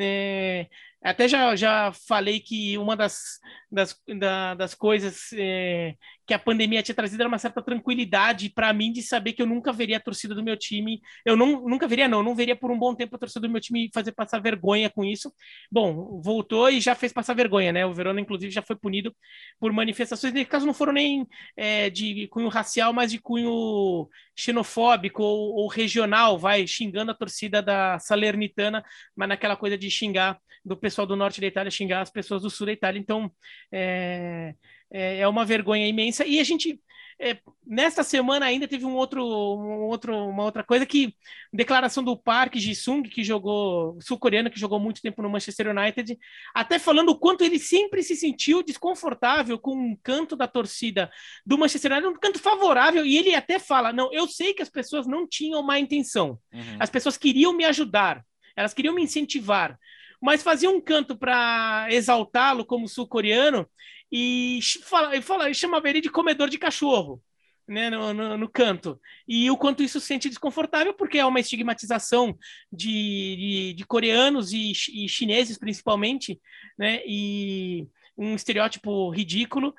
[0.00, 0.66] É,
[1.04, 3.38] até já, já falei que uma das,
[3.70, 5.94] das, da, das coisas é,
[6.26, 9.46] que a pandemia tinha trazido era uma certa tranquilidade para mim de saber que eu
[9.46, 11.02] nunca veria a torcida do meu time.
[11.24, 13.60] Eu não, nunca veria, não, não veria por um bom tempo a torcida do meu
[13.60, 15.30] time fazer passar vergonha com isso.
[15.70, 17.84] Bom, voltou e já fez passar vergonha, né?
[17.84, 19.14] O Verona, inclusive, já foi punido
[19.60, 21.26] por manifestações, nesse caso não foram nem
[21.56, 27.60] é, de cunho racial, mas de cunho xenofóbico ou, ou regional, vai xingando a torcida
[27.60, 28.82] da Salernitana,
[29.14, 32.50] mas naquela coisa de xingar do pessoal do norte da Itália xingar as pessoas do
[32.50, 32.98] sul da Itália.
[32.98, 33.30] Então,
[33.70, 34.54] é,
[34.90, 36.24] é, é uma vergonha imensa.
[36.24, 36.80] E a gente,
[37.20, 37.36] é,
[37.66, 41.14] nesta semana ainda teve um outro, um outro, uma outra coisa que
[41.52, 46.18] declaração do Park Ji-sung, que jogou, sul-coreano, que jogou muito tempo no Manchester United,
[46.54, 51.10] até falando o quanto ele sempre se sentiu desconfortável com um canto da torcida
[51.44, 54.70] do Manchester United, um canto favorável, e ele até fala, não, eu sei que as
[54.70, 56.76] pessoas não tinham má intenção, uhum.
[56.80, 58.24] as pessoas queriam me ajudar,
[58.56, 59.78] elas queriam me incentivar,
[60.24, 63.68] mas fazia um canto para exaltá-lo como sul-coreano
[64.10, 67.22] e, fala, fala, chamava ele de comedor de cachorro.
[67.66, 69.00] Né, no, no, no, canto.
[69.26, 72.36] E o quanto isso sente desconfortável, porque é uma estigmatização
[72.70, 76.38] de, de, de coreanos e, e, chineses, principalmente,
[76.76, 79.74] né, e um estereótipo ridículo.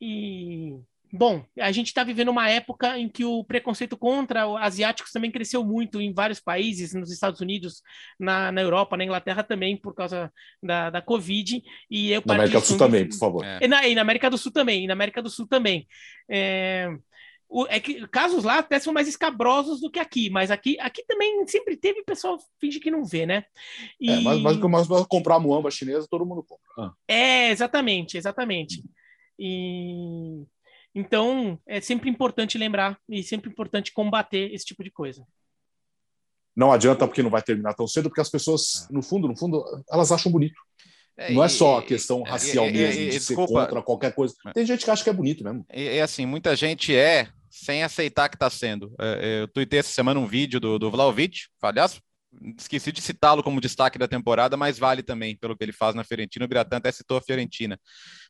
[0.00, 0.74] E
[1.14, 5.62] Bom, a gente está vivendo uma época em que o preconceito contra asiáticos também cresceu
[5.62, 7.82] muito em vários países, nos Estados Unidos,
[8.18, 10.32] na, na Europa, na Inglaterra também, por causa
[10.62, 11.62] da, da Covid.
[11.90, 13.44] E eu na América do Sul também, por favor.
[13.44, 13.58] É.
[13.60, 15.86] E, na, e na América do Sul também, na América do Sul também.
[16.30, 16.88] É,
[17.46, 21.04] o, é que casos lá até são mais escabrosos do que aqui, mas aqui, aqui
[21.06, 23.44] também sempre teve pessoal finge que não vê, né?
[24.00, 24.10] E...
[24.10, 26.64] É, mas, mas, mas, mas comprar muamba chinesa, todo mundo compra.
[26.78, 26.92] Ah.
[27.06, 28.82] É, exatamente, exatamente.
[29.38, 30.46] E
[30.94, 35.26] então, é sempre importante lembrar e sempre importante combater esse tipo de coisa.
[36.54, 38.92] Não adianta porque não vai terminar tão cedo, porque as pessoas, é.
[38.92, 40.60] no fundo, no fundo, elas acham bonito.
[41.16, 44.34] É, não é só a questão racial é, mesmo, de desculpa, ser contra qualquer coisa.
[44.54, 45.64] Tem gente que acha que é bonito mesmo.
[45.68, 48.94] É, assim, muita gente é sem aceitar que está sendo.
[49.20, 52.00] eu tuitei essa semana um vídeo do, do Vlaovic, aliás,
[52.56, 56.04] esqueci de citá-lo como destaque da temporada, mas vale também pelo que ele faz na
[56.04, 56.44] Fiorentina.
[56.44, 57.78] O Biratã até citou a Fiorentina.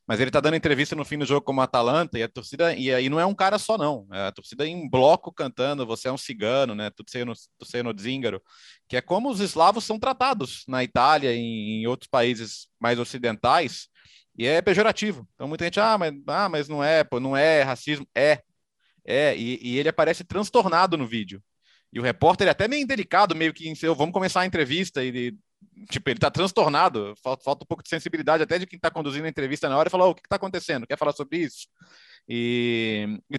[0.05, 2.93] Mas ele está dando entrevista no fim do jogo como Atalanta e a torcida, e
[2.93, 4.07] aí não é um cara só, não.
[4.11, 6.89] É a torcida em bloco cantando, você é um cigano, né?
[6.89, 8.41] Tu sei no, tu sei no Zíngaro,
[8.87, 13.87] que é como os eslavos são tratados na Itália e em outros países mais ocidentais,
[14.37, 15.27] e é pejorativo.
[15.35, 18.07] Então muita gente, ah, mas, ah, mas não é, pô, não é racismo.
[18.15, 18.41] É,
[19.05, 21.41] é, e, e ele aparece transtornado no vídeo.
[21.93, 25.37] E o repórter é até meio delicado, meio que, vamos começar a entrevista, e
[25.89, 29.25] tipo, ele tá transtornado, falta, falta um pouco de sensibilidade até de quem está conduzindo
[29.25, 30.87] a entrevista na hora e falar, oh, o que está acontecendo?
[30.87, 31.67] Quer falar sobre isso?
[32.27, 33.37] E, e,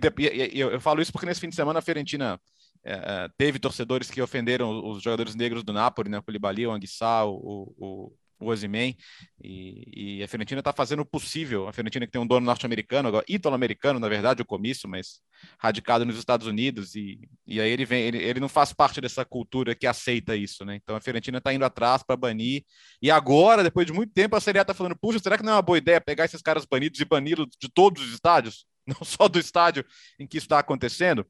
[0.54, 2.40] e, eu, eu falo isso porque nesse fim de semana a Fiorentina
[2.84, 6.18] é, teve torcedores que ofenderam os jogadores negros do Napoli, né?
[6.18, 8.96] O Koulibaly, o Anguissa, o, o, o Ozyman,
[9.42, 11.68] e, e, a Fiorentina está fazendo o possível.
[11.68, 15.20] A Fiorentina que tem um dono norte-americano, agora italo-americano, na verdade, o comício, mas
[15.58, 19.24] radicado nos Estados Unidos e, e aí ele vem, ele, ele não faz parte dessa
[19.24, 20.76] cultura que aceita isso, né?
[20.76, 22.64] Então a Fiorentina está indo atrás para banir
[23.00, 25.52] e agora, depois de muito tempo, a Série A está falando, puxa, será que não
[25.52, 29.04] é uma boa ideia pegar esses caras banidos e bani-los de todos os estádios, não
[29.04, 29.84] só do estádio
[30.18, 31.26] em que isso está acontecendo?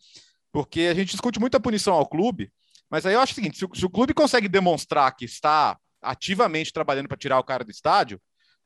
[0.52, 2.52] Porque a gente discute muita punição ao clube,
[2.90, 5.76] mas aí eu acho o seguinte: se o, se o clube consegue demonstrar que está
[6.04, 8.20] ativamente trabalhando para tirar o cara do estádio,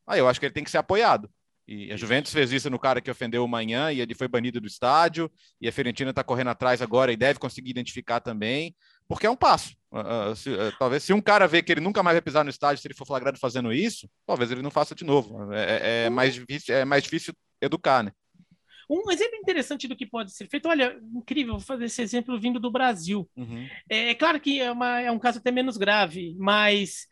[0.07, 1.31] aí eu acho que ele tem que ser apoiado.
[1.69, 4.59] E a Juventus fez isso no cara que ofendeu o Manhã e ele foi banido
[4.59, 5.31] do estádio.
[5.61, 8.75] E a Fiorentina está correndo atrás agora e deve conseguir identificar também,
[9.07, 9.77] porque é um passo.
[9.93, 12.43] Uh, uh, se, uh, talvez se um cara vê que ele nunca mais vai pisar
[12.43, 15.53] no estádio, se ele for flagrado fazendo isso, talvez ele não faça de novo.
[15.53, 18.13] É, é, é mais, difícil, é mais difícil educar, né?
[18.89, 22.59] Um exemplo interessante do que pode ser feito, olha, incrível, vou fazer esse exemplo vindo
[22.59, 23.29] do Brasil.
[23.37, 23.69] Uhum.
[23.89, 27.07] É, é, claro que é, uma, é um caso até menos grave, mas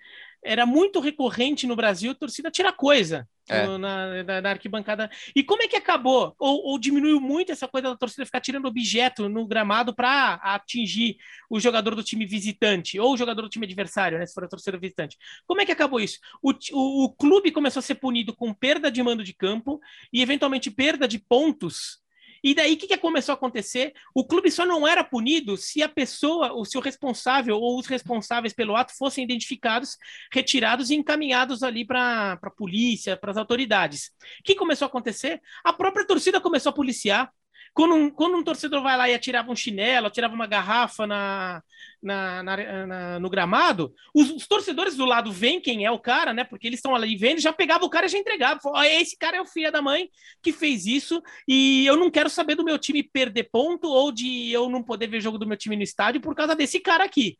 [0.45, 3.66] era muito recorrente no Brasil a torcida tirar coisa é.
[3.78, 5.11] na, na, na, arquibancada.
[5.34, 6.34] E como é que acabou?
[6.39, 11.16] Ou, ou, diminuiu muito essa coisa da torcida ficar tirando objeto no gramado para atingir
[11.49, 14.26] o jogador do time visitante ou o jogador do time adversário, né?
[14.26, 15.16] Se for a torcida visitante.
[15.47, 16.18] Como é que acabou isso?
[16.43, 19.80] O, o, o clube começou a ser punido com perda de mando de campo
[20.12, 22.05] e, eventualmente, perda de pontos
[22.47, 23.92] e daí o que, que começou a acontecer?
[24.14, 28.53] O clube só não era punido se a pessoa, o seu responsável ou os responsáveis
[28.53, 29.97] pelo ato fossem identificados,
[30.32, 34.12] retirados e encaminhados ali para a polícia, para as autoridades.
[34.38, 35.42] O que começou a acontecer?
[35.64, 37.32] A própria torcida começou a policiar,
[37.77, 41.62] quando um, quando um torcedor vai lá e atirava um chinelo, atirava uma garrafa na,
[42.03, 46.33] na, na, na no gramado, os, os, torcedores do lado veem quem é o cara,
[46.33, 46.43] né?
[46.43, 48.61] Porque eles estão ali vendo, já pegava o cara e já entregava.
[48.61, 50.09] Falou, esse cara é o filho da mãe
[50.43, 54.51] que fez isso e eu não quero saber do meu time perder ponto ou de
[54.51, 57.37] eu não poder ver jogo do meu time no estádio por causa desse cara aqui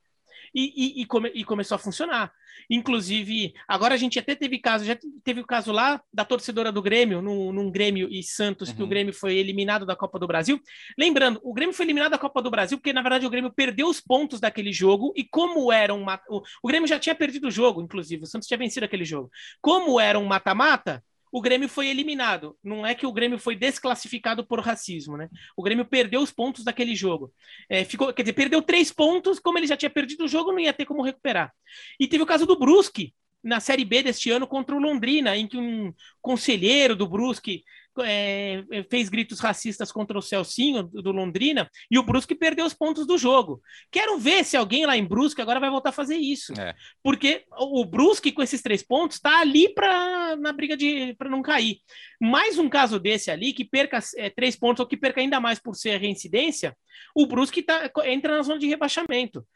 [0.57, 2.33] e, e, e, come, e, começou a funcionar.
[2.71, 6.81] Inclusive, agora a gente até teve caso, já teve o caso lá da torcedora do
[6.81, 8.75] Grêmio, no, num Grêmio e Santos, uhum.
[8.75, 8.89] que o uhum.
[8.89, 10.59] Grêmio foi eliminado da Copa do Brasil.
[10.99, 13.87] Lembrando, o Grêmio foi eliminado da Copa do Brasil porque, na verdade, o Grêmio perdeu
[13.87, 16.07] os pontos daquele jogo e como era um...
[16.31, 19.31] O, o Grêmio já tinha perdido o jogo, inclusive, o Santos tinha vencido aquele jogo.
[19.61, 22.57] Como era um mata-mata, o Grêmio foi eliminado.
[22.63, 25.29] Não é que o Grêmio foi desclassificado por racismo, né?
[25.57, 27.33] O Grêmio perdeu os pontos daquele jogo.
[27.69, 30.59] É, ficou, quer dizer, perdeu três pontos, como ele já tinha perdido o jogo, não
[30.59, 31.53] ia ter como recuperar.
[31.99, 35.47] E teve o caso do Brusque, na Série B deste ano contra o Londrina, em
[35.47, 37.63] que um conselheiro do Brusque
[38.05, 43.07] é, fez gritos racistas contra o Celcinho do Londrina e o Brusque perdeu os pontos
[43.07, 43.61] do jogo.
[43.91, 46.53] Quero ver se alguém lá em Brusque agora vai voltar a fazer isso.
[46.61, 46.75] É.
[47.03, 51.43] Porque o Brusque, com esses três pontos, está ali para na briga de para não
[51.43, 51.79] cair.
[52.21, 55.59] Mais um caso desse ali, que perca é, três pontos ou que perca ainda mais
[55.59, 56.77] por ser reincidência,
[57.15, 59.47] o Brusque tá, entra na zona de rebaixamento.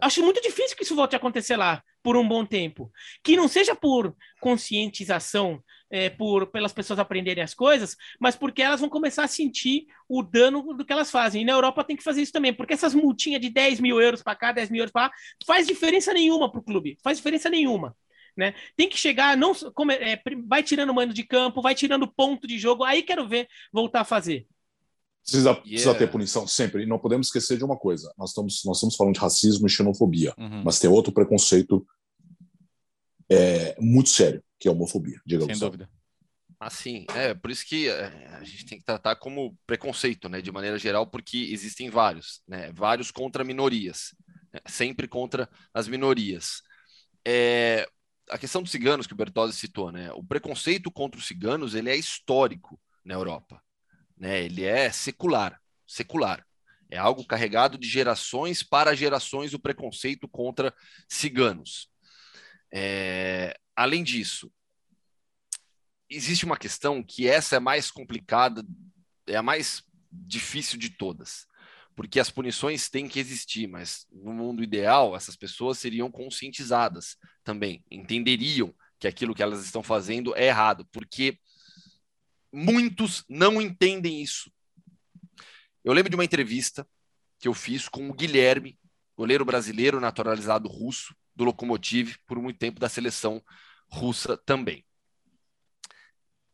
[0.00, 2.92] Acho muito difícil que isso volte a acontecer lá por um bom tempo.
[3.22, 8.80] Que não seja por conscientização é, por pelas pessoas aprenderem as coisas, mas porque elas
[8.80, 11.42] vão começar a sentir o dano do que elas fazem.
[11.42, 14.22] E na Europa tem que fazer isso também, porque essas multinhas de 10 mil euros
[14.22, 15.12] para cá, 10 mil euros para lá,
[15.46, 17.96] faz diferença nenhuma para o clube, faz diferença nenhuma.
[18.36, 18.52] Né?
[18.76, 22.58] Tem que chegar, não como, é, vai tirando mano de campo, vai tirando ponto de
[22.58, 24.46] jogo, aí quero ver voltar a fazer.
[25.22, 25.62] Precisa, yeah.
[25.62, 26.84] precisa ter punição sempre.
[26.84, 29.70] E não podemos esquecer de uma coisa: nós estamos, nós estamos falando de racismo e
[29.70, 30.62] xenofobia, uhum.
[30.64, 31.84] mas tem outro preconceito
[33.30, 35.20] é, muito sério, que é a homofobia.
[35.24, 35.88] Diga Sem dúvida.
[36.58, 40.50] Assim, é por isso que é, a gente tem que tratar como preconceito, né, de
[40.50, 44.14] maneira geral, porque existem vários, né, vários contra minorias,
[44.52, 46.62] né, sempre contra as minorias.
[47.26, 47.86] É,
[48.30, 51.90] a questão dos ciganos que o Bertozzi citou, né, o preconceito contra os ciganos ele
[51.90, 53.62] é histórico na Europa,
[54.16, 56.44] né, ele é secular, secular.
[56.88, 60.72] É algo carregado de gerações para gerações o preconceito contra
[61.08, 61.90] ciganos.
[62.72, 64.52] É, além disso,
[66.08, 68.64] existe uma questão que essa é mais complicada,
[69.26, 71.46] é a mais difícil de todas,
[71.94, 77.84] porque as punições têm que existir, mas no mundo ideal essas pessoas seriam conscientizadas também,
[77.90, 81.38] entenderiam que aquilo que elas estão fazendo é errado, porque
[82.52, 84.50] muitos não entendem isso.
[85.84, 86.86] Eu lembro de uma entrevista
[87.38, 88.78] que eu fiz com o Guilherme,
[89.16, 93.42] goleiro brasileiro naturalizado russo, do Lokomotiv, por muito tempo da seleção
[93.88, 94.84] russa também.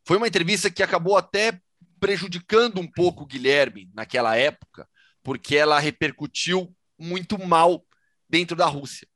[0.05, 1.61] Foi uma entrevista que acabou até
[2.01, 4.89] prejudicando um pouco o Guilherme naquela época,
[5.22, 7.87] porque ela repercutiu muito mal
[8.28, 9.07] dentro da Rússia.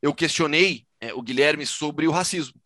[0.00, 2.60] Eu questionei é, o Guilherme sobre o racismo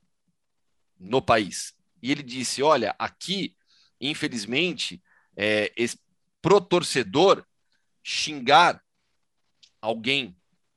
[0.98, 1.74] no país.
[2.00, 3.56] E ele disse: olha, aqui,
[4.00, 5.02] infelizmente,
[5.36, 5.72] é,
[6.40, 7.44] pro torcedor
[8.02, 8.80] xingar
[9.80, 10.36] alguém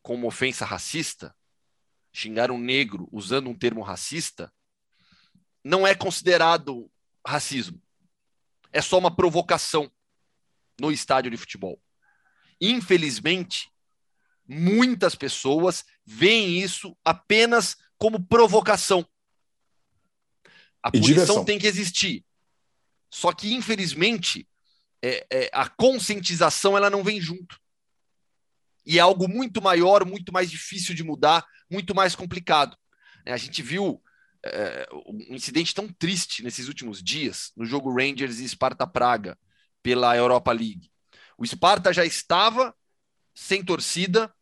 [0.10, 1.36] como ofensa racista,
[2.12, 4.52] xingar um negro usando um termo racista,
[5.64, 6.92] não é considerado
[7.24, 7.80] racismo.
[8.74, 9.92] É só uma provocação.
[10.82, 11.80] no estádio de futebol.
[12.60, 13.70] Infelizmente,
[14.48, 19.08] muitas pessoas veem isso apenas como provocação.
[20.82, 21.46] A punição diversão.
[21.46, 22.26] tem que existir.
[23.12, 24.50] Só que, infelizmente,
[25.04, 27.62] é, é, a conscientização ela não vem junto.
[28.90, 32.76] E é algo muito maior, muito mais difícil de mudar, muito mais complicado.
[33.24, 34.02] É, a gente viu
[34.44, 39.38] é, um incidente tão triste nesses últimos dias no jogo Rangers e Sparta Praga
[39.84, 40.90] pela Europa League.
[41.38, 42.76] O Sparta já estava
[43.36, 44.34] sem torcida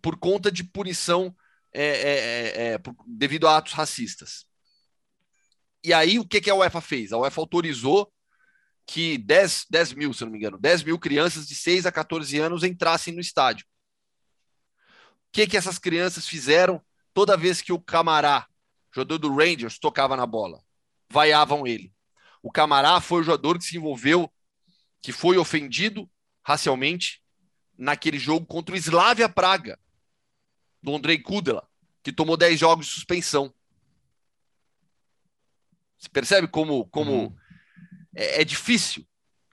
[0.00, 1.34] por conta de punição
[1.72, 4.46] é, é, é, é por, devido a atos racistas.
[5.82, 7.12] E aí, o que, que a UEFA fez?
[7.12, 8.13] A UEFA autorizou
[8.86, 12.38] que 10, 10 mil, se não me engano, 10 mil crianças de 6 a 14
[12.38, 13.66] anos entrassem no estádio.
[14.76, 16.82] O que, que essas crianças fizeram
[17.12, 18.46] toda vez que o Camará,
[18.94, 20.62] jogador do Rangers, tocava na bola?
[21.10, 21.92] Vaiavam ele.
[22.42, 24.30] O Camará foi o jogador que se envolveu,
[25.00, 26.08] que foi ofendido
[26.42, 27.22] racialmente
[27.76, 29.78] naquele jogo contra o Slavia Praga,
[30.82, 31.66] do Andrei Kudela,
[32.02, 33.52] que tomou 10 jogos de suspensão.
[35.98, 37.43] Você percebe como, como uhum
[38.16, 39.06] é, é difícil,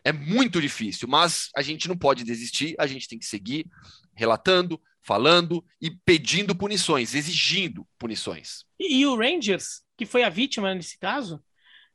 [0.03, 3.65] é muito difícil, mas a gente não pode desistir, a gente tem que seguir
[4.15, 8.65] relatando, falando e pedindo punições, exigindo punições.
[8.79, 11.41] E, e o Rangers, que foi a vítima nesse caso,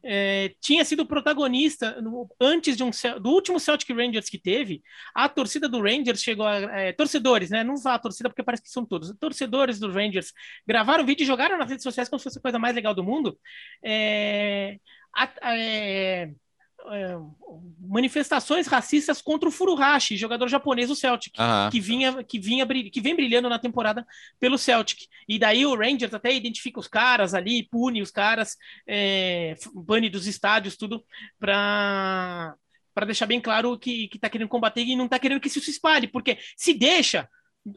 [0.08, 2.90] é, tinha sido protagonista no, antes de um
[3.20, 4.82] do último Celtic Rangers que teve.
[5.12, 7.64] A torcida do Rangers chegou a é, torcedores, né?
[7.64, 9.12] Não vá a torcida porque parece que são todos.
[9.18, 10.32] Torcedores do Rangers
[10.64, 13.02] gravaram vídeo e jogaram nas redes sociais como se fosse a coisa mais legal do
[13.02, 13.36] mundo.
[13.82, 14.78] É,
[15.12, 16.30] a, é,
[16.92, 17.16] é,
[17.80, 21.34] manifestações racistas contra o Furuhashi, jogador japonês do Celtic,
[21.70, 24.06] que vinha que vinha que vem brilhando na temporada
[24.38, 25.06] pelo Celtic.
[25.28, 28.56] E daí o Rangers até identifica os caras ali, pune os caras,
[28.86, 31.04] é, bane dos estádios, tudo
[31.38, 32.54] para
[32.94, 35.60] para deixar bem claro que, que tá querendo combater e não tá querendo que isso
[35.60, 37.28] se espalhe, porque se deixa,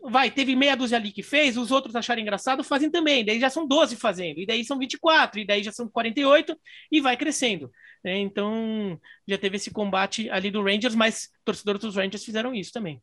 [0.10, 3.50] vai, teve meia dúzia ali que fez, os outros acharam engraçado, fazem também, daí já
[3.50, 6.56] são 12 fazendo, e daí são 24, e daí já são 48,
[6.92, 7.72] e vai crescendo.
[8.04, 8.20] Né?
[8.20, 13.02] Então, já teve esse combate ali do Rangers, mas torcedores dos Rangers fizeram isso também.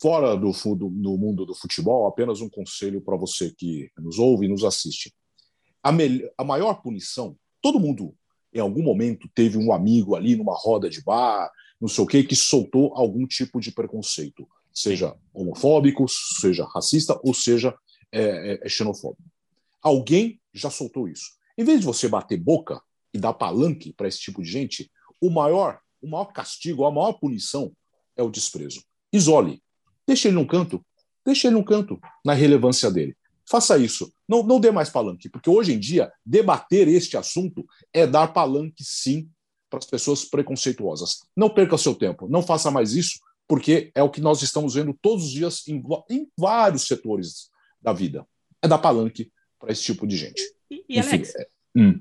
[0.00, 4.46] Fora do, do, do mundo do futebol, apenas um conselho para você que nos ouve
[4.46, 5.12] e nos assiste.
[5.82, 5.90] A,
[6.38, 8.14] a maior punição, todo mundo
[8.52, 11.50] em algum momento teve um amigo ali numa roda de bar,
[11.80, 17.32] não sei o que, que soltou algum tipo de preconceito, seja homofóbico, seja racista ou
[17.32, 17.74] seja
[18.12, 19.22] é, é, é xenofóbico.
[19.80, 21.32] Alguém já soltou isso.
[21.56, 22.82] Em vez de você bater boca,
[23.14, 27.12] e dar palanque para esse tipo de gente, o maior, o maior castigo, a maior
[27.12, 27.72] punição
[28.16, 28.82] é o desprezo.
[29.12, 29.62] Isole.
[30.06, 30.84] Deixe ele num canto.
[31.24, 33.16] Deixe ele num canto na relevância dele.
[33.48, 34.12] Faça isso.
[34.28, 38.82] Não, não dê mais palanque, porque hoje em dia debater este assunto é dar palanque,
[38.82, 39.30] sim,
[39.70, 41.20] para as pessoas preconceituosas.
[41.36, 42.28] Não perca seu tempo.
[42.28, 45.82] Não faça mais isso, porque é o que nós estamos vendo todos os dias em,
[46.10, 48.26] em vários setores da vida.
[48.62, 50.42] É dar palanque para esse tipo de gente.
[50.70, 52.00] E, e Enfim, Alex, é, hum.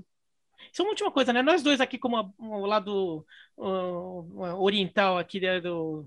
[0.71, 1.41] Isso é uma última coisa, né?
[1.41, 3.25] Nós dois aqui, como o lado
[3.57, 6.05] uh, oriental aqui né, do,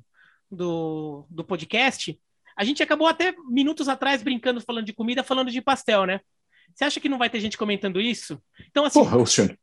[0.50, 2.18] do, do podcast,
[2.56, 6.20] a gente acabou até minutos atrás brincando, falando de comida, falando de pastel, né?
[6.74, 8.42] Você acha que não vai ter gente comentando isso?
[8.68, 8.98] Então, assim.
[8.98, 9.56] Porra, Oceano.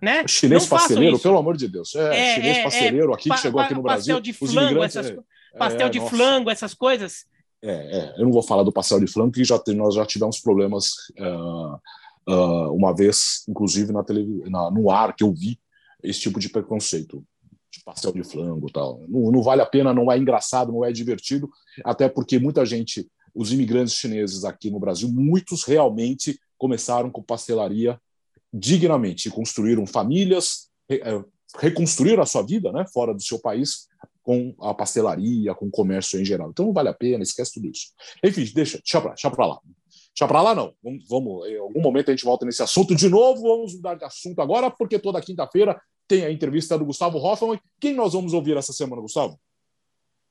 [0.00, 0.26] Né?
[0.28, 1.94] Chinês parceiro, pelo amor de Deus.
[1.96, 4.14] É, é chinês é, parceiro aqui que chegou aqui no Brasil.
[4.14, 5.18] Pastel de flango, essas, é,
[5.58, 7.24] pastel de flango, essas coisas.
[7.64, 10.94] É, eu não vou falar do pastel de flango, porque já, nós já tivemos problemas
[11.18, 15.58] uh, uh, uma vez, inclusive na, tele, na, no ar, que eu vi
[16.02, 17.24] esse tipo de preconceito,
[17.70, 19.00] de pastel de flango tal.
[19.08, 21.48] Não, não vale a pena, não é engraçado, não é divertido,
[21.84, 28.00] até porque muita gente, os imigrantes chineses aqui no Brasil, muitos realmente começaram com pastelaria
[28.52, 31.24] dignamente, construíram famílias, eh,
[31.58, 33.88] reconstruíram a sua vida né, fora do seu país
[34.22, 36.50] com a pastelaria, com o comércio em geral.
[36.50, 37.88] Então não vale a pena, esquece tudo isso.
[38.22, 39.58] Enfim, deixa, deixa para deixa lá.
[40.14, 40.74] Deixa para lá, não.
[40.82, 43.42] Vamos, vamos, em algum momento a gente volta nesse assunto de novo.
[43.42, 47.58] Vamos mudar de assunto agora, porque toda quinta-feira tem a entrevista do Gustavo Hoffman.
[47.80, 49.40] Quem nós vamos ouvir essa semana, Gustavo?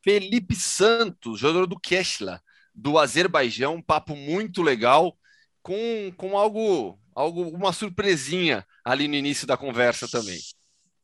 [0.04, 2.42] Felipe Santos, jogador do Keshla,
[2.74, 3.76] do Azerbaijão.
[3.76, 5.18] Um papo muito legal,
[5.62, 5.76] com,
[6.16, 10.40] com algo, algo, uma surpresinha ali no início da conversa também.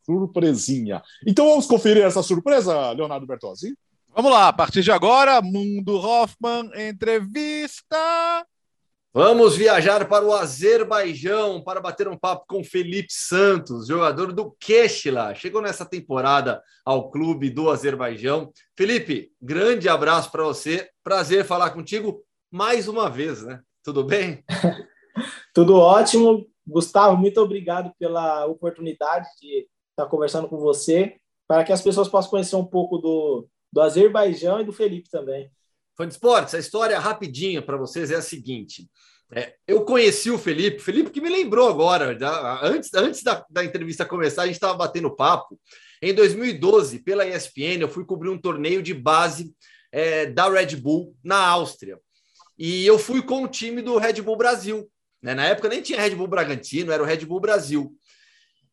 [0.04, 1.02] Surpresinha.
[1.26, 3.76] Então vamos conferir essa surpresa, Leonardo Bertozzi?
[4.14, 7.96] Vamos lá, a partir de agora, Mundo Hoffman, entrevista.
[9.12, 15.34] Vamos viajar para o Azerbaijão para bater um papo com Felipe Santos, jogador do Keshla.
[15.34, 18.52] Chegou nessa temporada ao clube do Azerbaijão.
[18.76, 20.88] Felipe, grande abraço para você.
[21.02, 23.60] Prazer falar contigo mais uma vez, né?
[23.82, 24.44] Tudo bem?
[25.54, 26.46] Tudo ótimo.
[26.66, 31.16] Gustavo, muito obrigado pela oportunidade de estar conversando com você.
[31.46, 35.50] para que as pessoas possam conhecer um pouco do, do Azerbaijão e do Felipe também.
[35.96, 38.88] Fã de esportes, a história rapidinha para vocês é a seguinte.
[39.30, 42.16] É, eu conheci o Felipe, Felipe que me lembrou agora,
[42.62, 45.58] antes, antes da, da entrevista começar, a gente estava batendo papo.
[46.00, 49.52] Em 2012, pela ESPN, eu fui cobrir um torneio de base
[49.92, 51.98] é, da Red Bull na Áustria.
[52.58, 54.88] E eu fui com o time do Red Bull Brasil.
[55.22, 55.34] Né?
[55.34, 57.92] Na época nem tinha Red Bull Bragantino, era o Red Bull Brasil.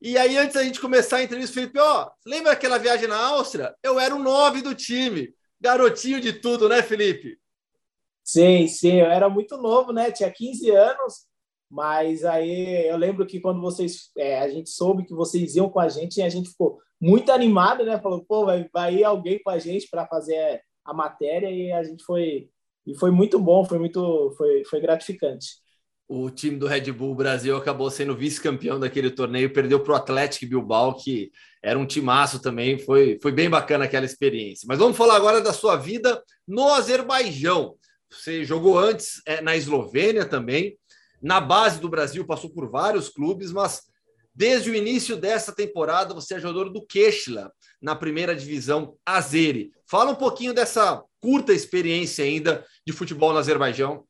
[0.01, 3.73] E aí, antes da gente começar a entrevista, Felipe, ó, lembra aquela viagem na Áustria?
[3.81, 5.33] Eu era o nove do time.
[5.59, 7.39] Garotinho de tudo, né, Felipe?
[8.23, 10.11] Sim, sim, eu era muito novo, né?
[10.11, 11.25] Tinha 15 anos,
[11.69, 15.79] mas aí eu lembro que quando vocês, é, a gente soube que vocês iam com
[15.79, 17.99] a gente, a gente ficou muito animado, né?
[17.99, 21.83] Falou, pô, vai, vai ir alguém com a gente para fazer a matéria e a
[21.83, 22.49] gente foi
[22.85, 25.64] e foi muito bom, foi muito foi, foi gratificante.
[26.07, 30.45] O time do Red Bull Brasil acabou sendo vice-campeão daquele torneio, perdeu para o Atlético
[30.45, 31.31] Bilbao, que
[31.63, 34.67] era um timaço também, foi, foi bem bacana aquela experiência.
[34.67, 37.75] Mas vamos falar agora da sua vida no Azerbaijão.
[38.11, 40.77] Você jogou antes é, na Eslovênia também,
[41.21, 43.81] na base do Brasil, passou por vários clubes, mas
[44.33, 47.51] desde o início dessa temporada você é jogador do Keshla,
[47.81, 49.71] na primeira divisão Azeri.
[49.87, 54.03] Fala um pouquinho dessa curta experiência ainda de futebol no Azerbaijão.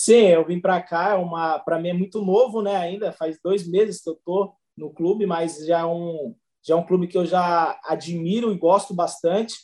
[0.00, 2.76] Sim, eu vim para cá, é uma para mim é muito novo, né?
[2.76, 6.76] Ainda faz dois meses que eu tô no clube, mas já é um já é
[6.76, 9.56] um clube que eu já admiro e gosto bastante.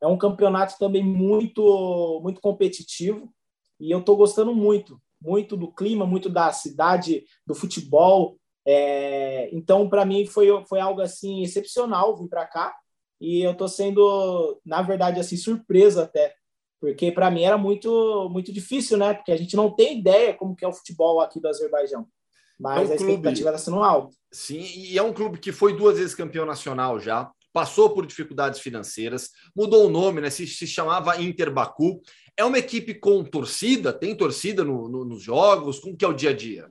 [0.00, 3.30] É um campeonato também muito muito competitivo
[3.78, 8.38] e eu estou gostando muito, muito do clima, muito da cidade, do futebol.
[8.66, 12.74] É, então, para mim foi foi algo assim excepcional vir para cá
[13.20, 16.34] e eu estou sendo, na verdade, assim surpresa até
[16.82, 19.14] porque para mim era muito muito difícil, né?
[19.14, 22.08] Porque a gente não tem ideia como que é o futebol aqui do Azerbaijão.
[22.58, 24.16] Mas é um a expectativa está sendo alta.
[24.32, 28.58] Sim, e é um clube que foi duas vezes campeão nacional já, passou por dificuldades
[28.58, 30.28] financeiras, mudou o nome, né?
[30.28, 32.02] Se, se chamava Inter Baku.
[32.36, 33.92] É uma equipe com torcida?
[33.92, 35.78] Tem torcida no, no, nos jogos?
[35.78, 36.68] Como que é o dia a dia?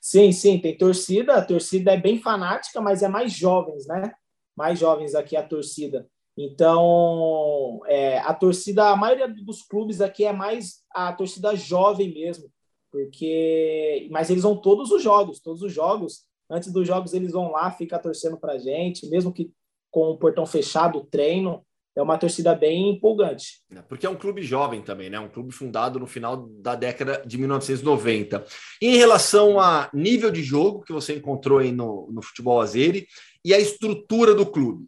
[0.00, 1.34] Sim, sim, tem torcida.
[1.34, 4.12] A torcida é bem fanática, mas é mais jovens, né?
[4.56, 6.08] Mais jovens aqui a torcida.
[6.36, 12.50] Então, é, a torcida, a maioria dos clubes aqui é mais a torcida jovem mesmo,
[12.92, 16.24] porque, mas eles vão todos os jogos, todos os jogos.
[16.50, 19.50] Antes dos jogos eles vão lá, fica torcendo para gente, mesmo que
[19.90, 21.64] com o portão fechado, treino.
[21.96, 23.62] É uma torcida bem empolgante.
[23.70, 25.18] É, porque é um clube jovem também, né?
[25.18, 28.44] Um clube fundado no final da década de 1990.
[28.82, 33.06] Em relação a nível de jogo que você encontrou aí no, no futebol azeri
[33.42, 34.84] e a estrutura do clube,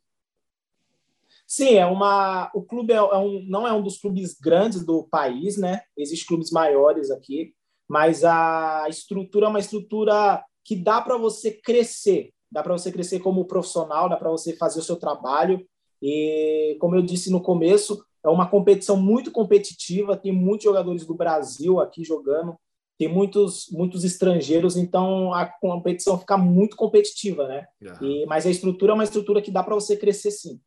[1.48, 2.50] Sim, é uma.
[2.54, 5.80] O clube é, é um, não é um dos clubes grandes do país, né?
[5.96, 7.54] Existem clubes maiores aqui,
[7.88, 13.20] mas a estrutura é uma estrutura que dá para você crescer, dá para você crescer
[13.20, 15.66] como profissional, dá para você fazer o seu trabalho.
[16.02, 20.18] E como eu disse no começo, é uma competição muito competitiva.
[20.18, 22.56] Tem muitos jogadores do Brasil aqui jogando,
[22.98, 27.66] tem muitos muitos estrangeiros, então a competição fica muito competitiva, né?
[27.80, 28.06] Uhum.
[28.06, 30.60] E, mas a estrutura é uma estrutura que dá para você crescer sim.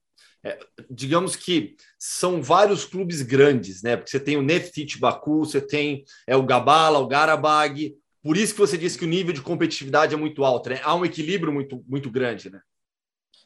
[0.44, 0.58] É,
[0.90, 3.96] digamos que são vários clubes grandes, né?
[3.96, 7.96] Porque você tem o Neftit Baku, você tem é, o Gabala, o Garabag.
[8.24, 10.80] Por isso que você disse que o nível de competitividade é muito alto, né?
[10.84, 12.60] Há um equilíbrio muito, muito grande, né?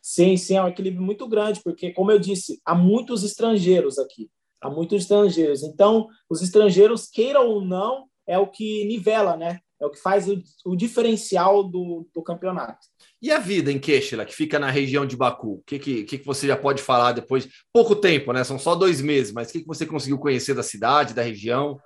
[0.02, 4.30] Sim, sim, é um equilíbrio muito grande, porque, como eu disse, há muitos estrangeiros aqui.
[4.62, 5.64] Há muitos estrangeiros.
[5.64, 9.60] Então, os estrangeiros, queiram ou não, é o que nivela, né?
[9.82, 12.88] É o que faz o, o diferencial do, do campeonato.
[13.22, 15.56] E a vida em Queixela, que fica na região de Baku?
[15.56, 17.48] O que, que, que você já pode falar depois?
[17.74, 18.44] Pouco tempo, né?
[18.44, 21.80] São só dois meses, mas o que, que você conseguiu conhecer da cidade, da região?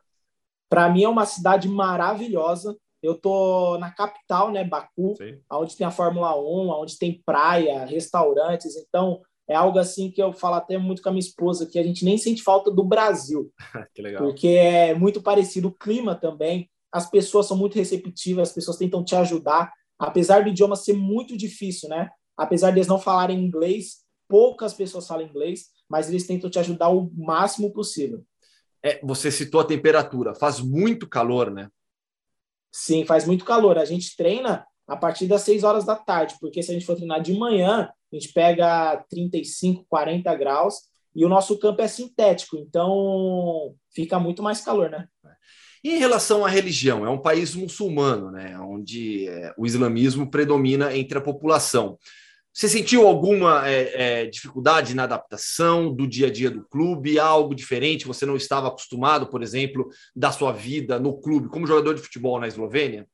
[0.70, 2.78] Para mim é uma cidade maravilhosa.
[3.02, 5.40] Eu tô na capital, né, Baku, Sim.
[5.52, 8.76] onde tem a Fórmula 1, onde tem praia, restaurantes.
[8.76, 11.84] Então, é algo assim que eu falo até muito com a minha esposa, que a
[11.84, 13.52] gente nem sente falta do Brasil.
[13.96, 14.22] que legal.
[14.22, 16.70] Porque é muito parecido o clima também.
[16.92, 21.36] As pessoas são muito receptivas, as pessoas tentam te ajudar apesar do idioma ser muito
[21.36, 22.10] difícil, né?
[22.38, 23.98] Apesar de eles não falarem inglês,
[24.30, 28.24] poucas pessoas falam inglês, mas eles tentam te ajudar o máximo possível.
[28.82, 31.70] É, você citou a temperatura, faz muito calor, né?
[32.72, 33.78] Sim, faz muito calor.
[33.78, 36.96] A gente treina a partir das 6 horas da tarde, porque se a gente for
[36.96, 40.76] treinar de manhã, a gente pega 35, 40 graus
[41.14, 45.08] e o nosso campo é sintético, então fica muito mais calor, né?
[45.84, 51.18] Em relação à religião, é um país muçulmano, né, onde é, o islamismo predomina entre
[51.18, 51.98] a população.
[52.52, 57.20] Você sentiu alguma é, é, dificuldade na adaptação do dia a dia do clube?
[57.20, 58.08] Algo diferente?
[58.08, 62.40] Você não estava acostumado, por exemplo, da sua vida no clube como jogador de futebol
[62.40, 63.08] na Eslovênia?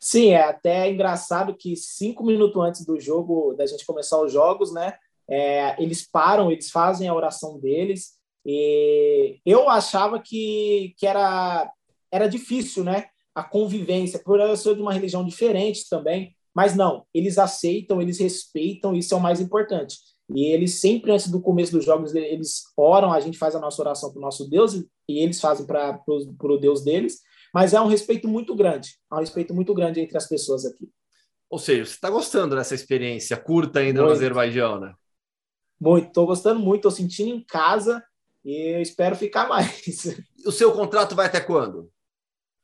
[0.00, 4.72] Sim, é até engraçado que cinco minutos antes do jogo, da gente começar os jogos,
[4.72, 4.94] né?
[5.28, 8.14] É, eles param, eles fazem a oração deles.
[8.44, 11.70] E eu achava que, que era,
[12.10, 13.06] era difícil, né?
[13.34, 16.34] A convivência, por eu ser de uma religião diferente também.
[16.54, 19.96] Mas não, eles aceitam, eles respeitam, isso é o mais importante.
[20.34, 23.80] E eles sempre, antes do começo dos jogos, eles oram, a gente faz a nossa
[23.80, 27.20] oração para o nosso Deus e eles fazem para o Deus deles.
[27.54, 30.88] Mas é um respeito muito grande, há um respeito muito grande entre as pessoas aqui.
[31.50, 34.06] Ou seja, você está gostando dessa experiência curta ainda muito.
[34.08, 34.94] no Azerbaijão, né?
[35.78, 38.02] Muito, estou gostando muito, estou sentindo em casa
[38.44, 39.82] e eu espero ficar mais.
[40.44, 41.88] O seu contrato vai até quando?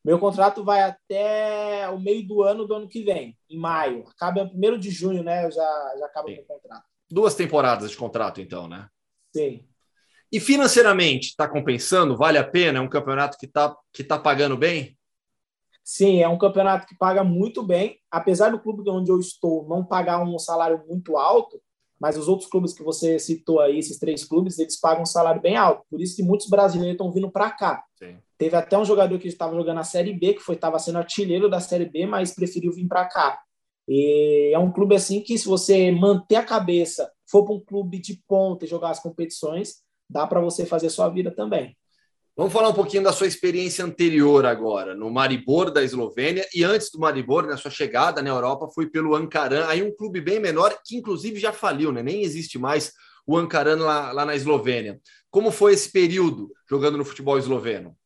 [0.05, 4.05] Meu contrato vai até o meio do ano do ano que vem, em maio.
[4.09, 5.45] Acaba no primeiro de junho, né?
[5.45, 6.85] Eu já, já acabo o contrato.
[7.09, 8.89] Duas temporadas de contrato, então, né?
[9.33, 9.65] Sim.
[10.33, 12.17] E financeiramente, está compensando?
[12.17, 12.79] Vale a pena?
[12.79, 14.99] É um campeonato que está que tá pagando bem?
[15.85, 17.99] Sim, é um campeonato que paga muito bem.
[18.11, 21.63] Apesar do clube onde eu estou não pagar um salário muito alto,
[22.01, 25.41] mas os outros clubes que você citou aí, esses três clubes, eles pagam um salário
[25.41, 25.85] bem alto.
[25.91, 27.83] Por isso que muitos brasileiros estão vindo para cá.
[27.99, 28.17] Sim.
[28.37, 31.51] Teve até um jogador que estava jogando a Série B, que foi estava sendo artilheiro
[31.51, 33.41] da Série B, mas preferiu vir para cá.
[33.89, 37.99] E é um clube assim que, se você manter a cabeça, for para um clube
[37.99, 39.77] de ponta e jogar as competições,
[40.09, 41.77] dá para você fazer sua vida também.
[42.39, 46.89] Vamos falar um pouquinho da sua experiência anterior agora, no Maribor da Eslovênia, e antes
[46.89, 50.73] do Maribor, na sua chegada na Europa, foi pelo Ankaran, aí um clube bem menor,
[50.87, 52.01] que inclusive já faliu, né?
[52.01, 52.93] nem existe mais
[53.27, 55.01] o Ankaran lá, lá na Eslovênia.
[55.33, 57.97] Como foi esse período jogando no futebol esloveno?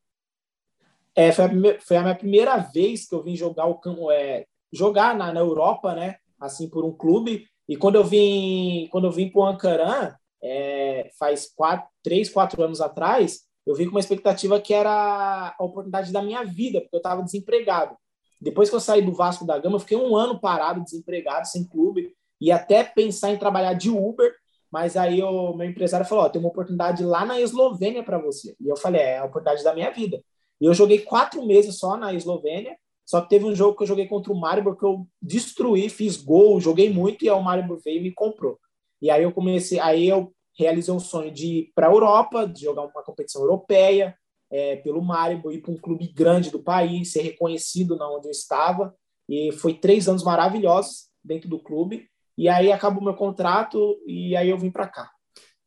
[1.14, 5.14] É, foi, a, foi a minha primeira vez que eu vim jogar o é, jogar
[5.14, 6.16] na, na Europa, né?
[6.40, 7.46] Assim, por um clube.
[7.68, 12.62] E quando eu vim, quando eu vim para o Ankaran, é, faz quatro, três, quatro
[12.62, 16.96] anos atrás, eu vim com uma expectativa que era a oportunidade da minha vida, porque
[16.96, 17.96] eu estava desempregado.
[18.40, 21.64] Depois que eu saí do Vasco da Gama, eu fiquei um ano parado, desempregado, sem
[21.64, 24.34] clube, e até pensar em trabalhar de Uber,
[24.70, 28.56] mas aí o meu empresário falou: oh, tem uma oportunidade lá na Eslovênia para você.
[28.60, 30.20] E eu falei: é, é a oportunidade da minha vida.
[30.60, 33.86] E eu joguei quatro meses só na Eslovênia, só que teve um jogo que eu
[33.86, 37.80] joguei contra o Maribor que eu destruí, fiz gol, joguei muito, e aí o Maribor
[37.84, 38.58] veio e me comprou.
[39.00, 42.62] E aí eu comecei, aí eu realizei um sonho de ir para a Europa, de
[42.62, 44.16] jogar uma competição europeia,
[44.50, 48.32] é, pelo Maribor, ir para um clube grande do país, ser reconhecido na onde eu
[48.32, 48.94] estava.
[49.28, 52.06] E foi três anos maravilhosos dentro do clube.
[52.36, 55.10] E aí acabou meu contrato e aí eu vim para cá.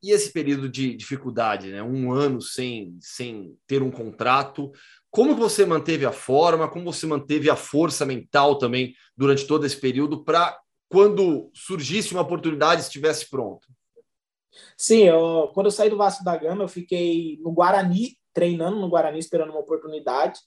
[0.04, 1.82] E esse período de dificuldade, né?
[1.82, 4.72] um ano sem, sem ter um contrato,
[5.10, 9.78] como você manteve a forma, como você manteve a força mental também durante todo esse
[9.78, 10.60] período para
[10.90, 13.68] quando surgisse uma oportunidade, estivesse pronto?
[14.78, 18.90] Sim, eu, quando eu saí do Vasco da Gama, eu fiquei no Guarani, treinando no
[18.90, 20.40] Guarani, esperando uma oportunidade,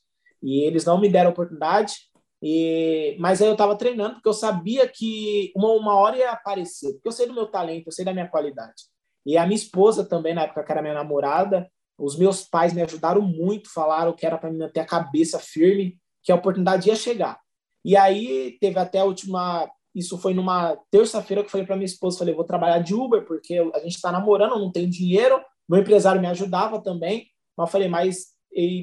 [0.42, 1.94] e eles não me deram oportunidade,
[2.42, 6.92] e, mas aí eu estava treinando, porque eu sabia que uma, uma hora ia aparecer,
[6.94, 8.84] porque eu sei do meu talento, eu sei da minha qualidade.
[9.26, 12.80] E a minha esposa também, na época que era minha namorada, os meus pais me
[12.80, 16.94] ajudaram muito, falaram que era para me manter a cabeça firme, que a oportunidade ia
[16.94, 17.40] chegar.
[17.84, 21.86] E aí teve até a última isso foi numa terça-feira que eu falei para minha
[21.86, 25.80] esposa, falei, vou trabalhar de Uber, porque a gente está namorando, não tem dinheiro, meu
[25.80, 27.26] empresário me ajudava também,
[27.56, 28.28] mas eu falei, mas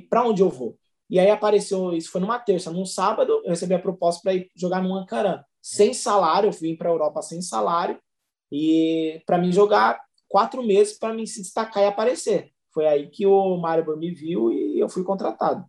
[0.10, 0.78] para onde eu vou?
[1.10, 4.50] E aí apareceu, isso foi numa terça, num sábado, eu recebi a proposta para ir
[4.56, 8.00] jogar no Ankara, sem salário, eu vim para a Europa sem salário,
[8.52, 12.52] e para mim jogar quatro meses para mim se destacar e aparecer.
[12.74, 15.66] Foi aí que o Maribor me viu e eu fui contratado.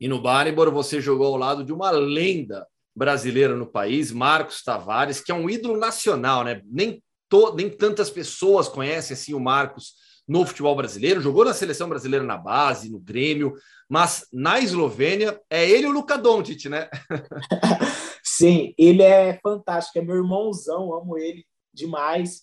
[0.00, 2.66] E no Maribor você jogou ao lado de uma lenda
[2.98, 6.60] brasileira no país, Marcos Tavares, que é um ídolo nacional, né?
[6.64, 9.94] Nem, to, nem tantas pessoas conhecem assim o Marcos
[10.26, 13.54] no futebol brasileiro, jogou na seleção brasileira na base, no Grêmio,
[13.88, 16.90] mas na Eslovênia é ele o Luka Doncic, né?
[18.22, 22.42] Sim, ele é fantástico, é meu irmãozão, amo ele demais.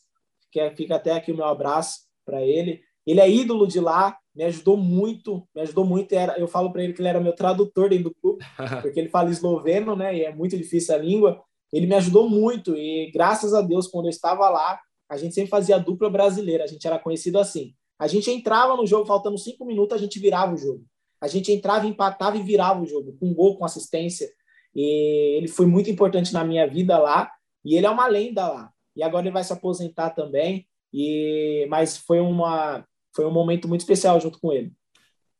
[0.76, 2.82] Fica até aqui o meu abraço para ele.
[3.06, 6.12] Ele é ídolo de lá, me ajudou muito, me ajudou muito.
[6.14, 8.44] Era, eu falo para ele que ele era meu tradutor dentro do clube,
[8.82, 10.16] porque ele fala esloveno, né?
[10.16, 11.42] E é muito difícil a língua.
[11.72, 14.80] Ele me ajudou muito e graças a Deus, quando eu estava lá,
[15.10, 16.64] a gente sempre fazia dupla brasileira.
[16.64, 17.74] A gente era conhecido assim.
[17.98, 20.84] A gente entrava no jogo faltando cinco minutos, a gente virava o jogo.
[21.22, 24.30] A gente entrava, empatava e virava o jogo, com gol, com assistência.
[24.76, 27.32] E ele foi muito importante na minha vida lá.
[27.64, 28.70] E ele é uma lenda lá.
[28.96, 30.68] E agora ele vai se aposentar também.
[30.94, 32.86] E mas foi uma
[33.16, 34.72] foi um momento muito especial junto com ele.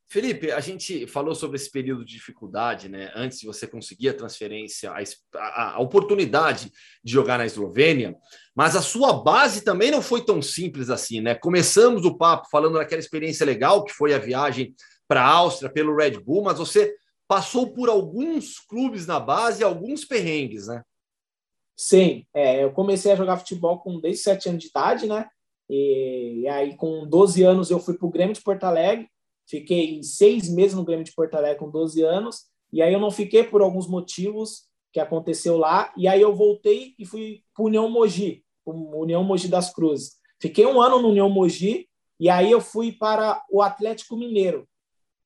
[0.08, 3.12] Felipe, a gente falou sobre esse período de dificuldade, né?
[3.16, 4.94] Antes de você conseguir a transferência,
[5.34, 6.72] a, a, oportunidade
[7.04, 8.16] de jogar na Eslovênia,
[8.56, 11.34] mas a sua base também não foi tão simples assim, né?
[11.34, 14.76] Começamos o papo falando daquela experiência legal que foi a viagem
[15.08, 16.96] para a Áustria pelo Red Bull, mas você
[17.28, 20.84] passou por alguns clubes na base, alguns perrengues, né?
[21.76, 25.28] Sim, é, eu comecei a jogar futebol com desde 7 anos de idade, né?
[25.70, 29.10] E, e aí, com 12 anos, eu fui para o Grêmio de Porto Alegre,
[29.48, 33.12] fiquei seis meses no Grêmio de Porto Alegre com 12 anos, e aí eu não
[33.12, 37.90] fiquei por alguns motivos que aconteceu lá, e aí eu voltei e fui para União
[37.90, 40.14] Mogi, União Mogi das Cruzes.
[40.42, 41.88] Fiquei um ano no União Mogi,
[42.20, 44.68] e aí eu fui para o Atlético Mineiro.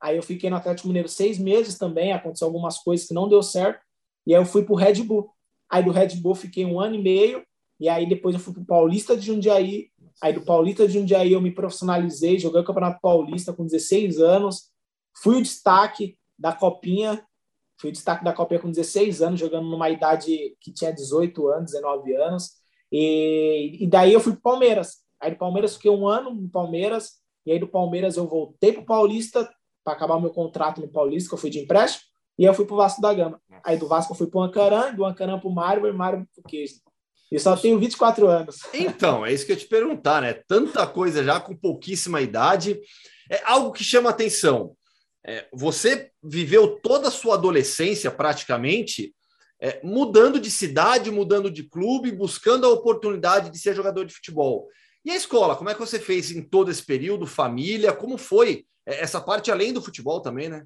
[0.02, 3.44] Aí eu fiquei no Atlético Mineiro seis meses também, aconteceu algumas coisas que não deu
[3.44, 3.82] certo,
[4.26, 5.30] e aí eu fui para o Red Bull.
[5.70, 7.44] Aí do Red Bull fiquei um ano e meio,
[7.80, 9.90] e aí depois eu fui para o Paulista de Jundiaí.
[10.22, 14.70] Aí do Paulista de Jundiaí eu me profissionalizei, joguei o Campeonato Paulista com 16 anos.
[15.22, 17.26] Fui o destaque da Copinha,
[17.80, 21.72] fui o destaque da Copinha com 16 anos, jogando numa idade que tinha 18 anos,
[21.72, 22.52] 19 anos.
[22.92, 24.98] E, e daí eu fui para Palmeiras.
[25.20, 28.82] Aí do Palmeiras fiquei um ano no Palmeiras, e aí do Palmeiras eu voltei para
[28.82, 29.50] o Paulista
[29.84, 32.04] para acabar o meu contrato no Paulista, que eu fui de empréstimo.
[32.38, 33.42] E eu fui pro Vasco da Gama.
[33.66, 36.76] Aí do Vasco eu fui pro Ancaran, do Ancaran pro Mário e Mário pro Queijo.
[37.32, 38.62] E só tenho 24 anos.
[38.74, 40.34] Então, é isso que eu te perguntar, né?
[40.48, 42.80] Tanta coisa já com pouquíssima idade.
[43.30, 44.76] É algo que chama atenção.
[45.26, 49.14] É, você viveu toda a sua adolescência praticamente
[49.62, 54.68] é, mudando de cidade, mudando de clube, buscando a oportunidade de ser jogador de futebol.
[55.04, 57.28] E a escola, como é que você fez em todo esse período?
[57.28, 60.66] Família, como foi é, essa parte além do futebol também, né?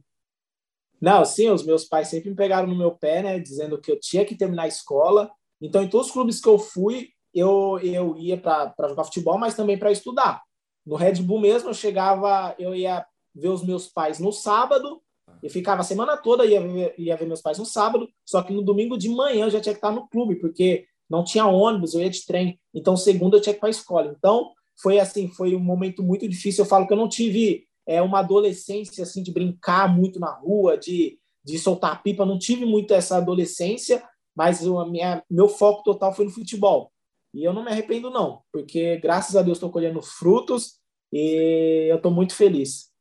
[1.02, 4.00] Não, sim, os meus pais sempre me pegaram no meu pé, né, dizendo que eu
[4.00, 5.30] tinha que terminar a escola.
[5.64, 9.56] Então, em todos os clubes que eu fui, eu, eu ia para jogar futebol, mas
[9.56, 10.42] também para estudar.
[10.86, 15.02] No Red Bull mesmo, eu chegava, eu ia ver os meus pais no sábado,
[15.42, 18.54] e ficava a semana toda, ia ver, ia ver meus pais no sábado, só que
[18.54, 21.94] no domingo de manhã eu já tinha que estar no clube, porque não tinha ônibus,
[21.94, 22.60] eu ia de trem.
[22.74, 24.14] Então, segunda eu tinha que ir para a escola.
[24.18, 24.52] Então,
[24.82, 26.64] foi assim, foi um momento muito difícil.
[26.64, 30.78] Eu falo que eu não tive é uma adolescência assim de brincar muito na rua,
[30.78, 32.26] de, de soltar pipa.
[32.26, 34.04] Não tive muito essa adolescência,
[34.36, 36.92] mas a minha, meu foco total foi no futebol.
[37.34, 40.80] E eu não me arrependo não, porque graças a Deus estou colhendo frutos
[41.12, 42.92] e eu estou muito feliz.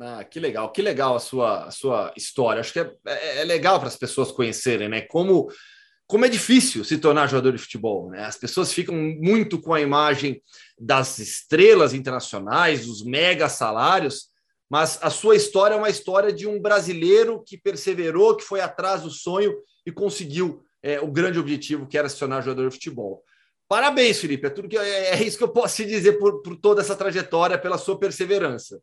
[0.00, 2.60] Ah, que legal, que legal a sua, a sua história.
[2.60, 5.02] Acho que é, é, é legal para as pessoas conhecerem, né?
[5.02, 5.48] Como
[6.12, 8.10] como é difícil se tornar jogador de futebol.
[8.10, 8.22] Né?
[8.22, 10.42] As pessoas ficam muito com a imagem
[10.78, 14.26] das estrelas internacionais, dos mega salários,
[14.68, 19.00] mas a sua história é uma história de um brasileiro que perseverou, que foi atrás
[19.00, 19.54] do sonho
[19.86, 23.22] e conseguiu é, o grande objetivo que era se tornar jogador de futebol.
[23.68, 24.46] Parabéns, Felipe.
[24.46, 26.96] É tudo que é, é isso que eu posso te dizer por, por toda essa
[26.96, 28.82] trajetória, pela sua perseverança.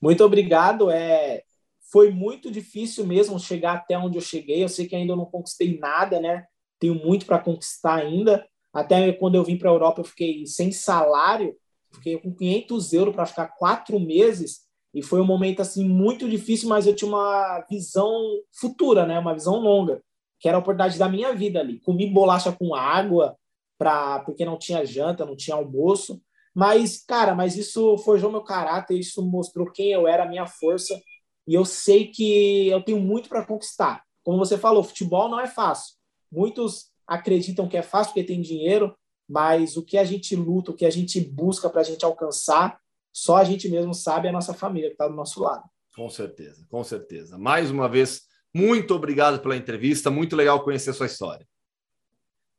[0.00, 0.90] Muito obrigado.
[0.90, 1.42] É,
[1.90, 4.62] foi muito difícil mesmo chegar até onde eu cheguei.
[4.62, 6.44] Eu sei que ainda não conquistei nada, né?
[6.78, 8.46] Tenho muito para conquistar ainda.
[8.72, 11.56] Até quando eu vim para a Europa, eu fiquei sem salário,
[11.92, 16.68] fiquei com 500 euros para ficar quatro meses e foi um momento assim muito difícil,
[16.68, 18.12] mas eu tinha uma visão
[18.52, 19.18] futura, né?
[19.18, 20.00] Uma visão longa,
[20.38, 21.80] que era a oportunidade da minha vida ali.
[21.80, 23.36] Comi bolacha com água,
[23.78, 26.20] pra, porque não tinha janta, não tinha almoço.
[26.54, 31.00] Mas, cara, mas isso forjou meu caráter, isso mostrou quem eu era, a minha força.
[31.46, 34.02] E eu sei que eu tenho muito para conquistar.
[34.22, 35.94] Como você falou, futebol não é fácil.
[36.30, 38.96] Muitos acreditam que é fácil porque tem dinheiro,
[39.28, 42.78] mas o que a gente luta, o que a gente busca para a gente alcançar,
[43.12, 45.64] só a gente mesmo sabe a nossa família que está do nosso lado.
[45.94, 47.38] Com certeza, com certeza.
[47.38, 48.22] Mais uma vez,
[48.54, 51.46] muito obrigado pela entrevista, muito legal conhecer a sua história.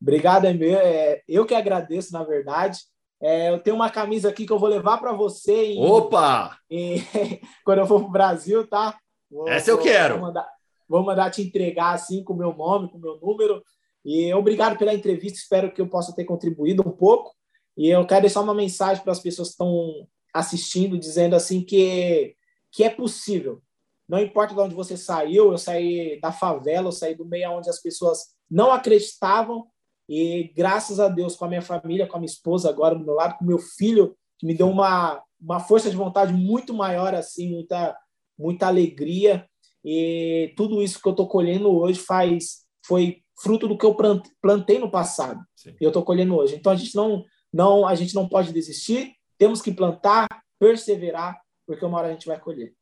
[0.01, 0.77] Obrigado, meu.
[0.77, 2.79] É, eu que agradeço, na verdade.
[3.21, 5.73] É, eu tenho uma camisa aqui que eu vou levar para você.
[5.73, 6.57] Em, Opa!
[6.69, 7.01] Em,
[7.63, 8.97] quando eu for para o Brasil, tá?
[9.31, 10.15] Vou, Essa eu quero.
[10.15, 10.47] Vou mandar,
[10.87, 13.63] vou mandar te entregar assim com o meu nome, com o meu número.
[14.03, 15.39] E obrigado pela entrevista.
[15.39, 17.33] Espero que eu possa ter contribuído um pouco.
[17.77, 22.35] E eu quero deixar uma mensagem para as pessoas que estão assistindo, dizendo assim que,
[22.71, 23.61] que é possível.
[24.07, 27.69] Não importa de onde você saiu, eu saí da favela, eu saí do meio onde
[27.69, 29.67] as pessoas não acreditavam,
[30.07, 33.15] e graças a Deus, com a minha família, com a minha esposa agora do meu
[33.15, 37.49] lado, com meu filho, que me deu uma, uma força de vontade muito maior, assim,
[37.49, 37.97] muita,
[38.37, 39.47] muita alegria.
[39.83, 43.95] E tudo isso que eu estou colhendo hoje faz foi fruto do que eu
[44.41, 45.43] plantei no passado.
[45.55, 45.75] Sim.
[45.79, 46.55] E eu estou colhendo hoje.
[46.55, 49.13] Então a gente não, não a gente não pode desistir.
[49.37, 50.27] Temos que plantar,
[50.59, 52.73] perseverar, porque uma hora a gente vai colher.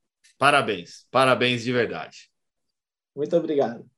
[0.44, 2.30] Parabéns, parabéns de verdade.
[3.16, 3.90] Muito obrigado.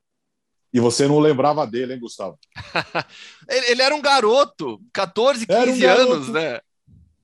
[0.72, 2.38] E você não lembrava dele, hein, Gustavo?
[3.50, 6.60] ele, ele, era um garoto, 14, 15 um anos, né?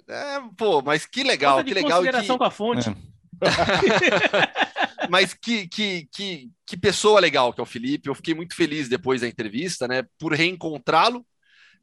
[0.08, 2.00] É, pô, mas que legal, que legal.
[2.00, 2.40] Consideração que...
[2.40, 2.90] com a fonte.
[2.90, 2.96] É.
[5.08, 8.10] mas que, que, que, que pessoa legal que é o Felipe.
[8.10, 10.04] Eu fiquei muito feliz depois da entrevista, né?
[10.18, 11.24] Por reencontrá-lo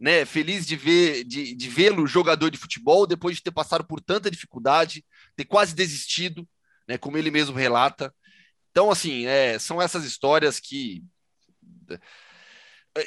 [0.01, 4.01] né, feliz de ver de, de vê-lo jogador de futebol depois de ter passado por
[4.01, 5.05] tanta dificuldade,
[5.37, 6.47] ter quase desistido,
[6.89, 8.15] né, como ele mesmo relata.
[8.71, 11.03] Então, assim, é, são essas histórias que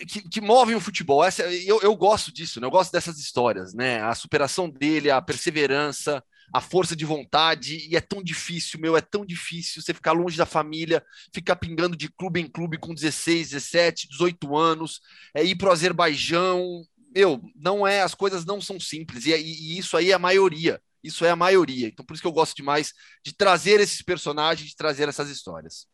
[0.08, 1.24] que, que, movem o futebol.
[1.24, 2.68] Essa, eu, eu gosto disso, né?
[2.68, 4.02] eu gosto dessas histórias, né?
[4.02, 9.02] A superação dele, a perseverança, a força de vontade, e é tão difícil, meu, é
[9.02, 11.04] tão difícil você ficar longe da família,
[11.34, 15.02] ficar pingando de clube em clube com 16, 17, 18 anos,
[15.34, 16.84] é ir para o Azerbaijão.
[17.14, 20.20] Meu, não é, as coisas não são simples, e, e, e isso aí é a
[20.20, 20.82] maioria.
[21.04, 21.88] Isso é a maioria.
[21.88, 25.88] Então, por isso que eu gosto demais de trazer esses personagens, de trazer essas histórias.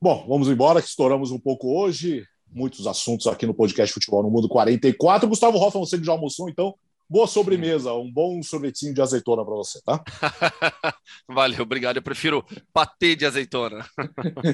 [0.00, 2.24] Bom, vamos embora, que estouramos um pouco hoje.
[2.50, 5.28] Muitos assuntos aqui no podcast Futebol no Mundo 44.
[5.28, 6.74] Gustavo Hoffman, você que já almoçou, então,
[7.08, 7.92] boa sobremesa.
[7.94, 10.02] Um bom sorvetinho de azeitona para você, tá?
[11.28, 11.96] Valeu, obrigado.
[11.96, 13.84] Eu prefiro patê de azeitona.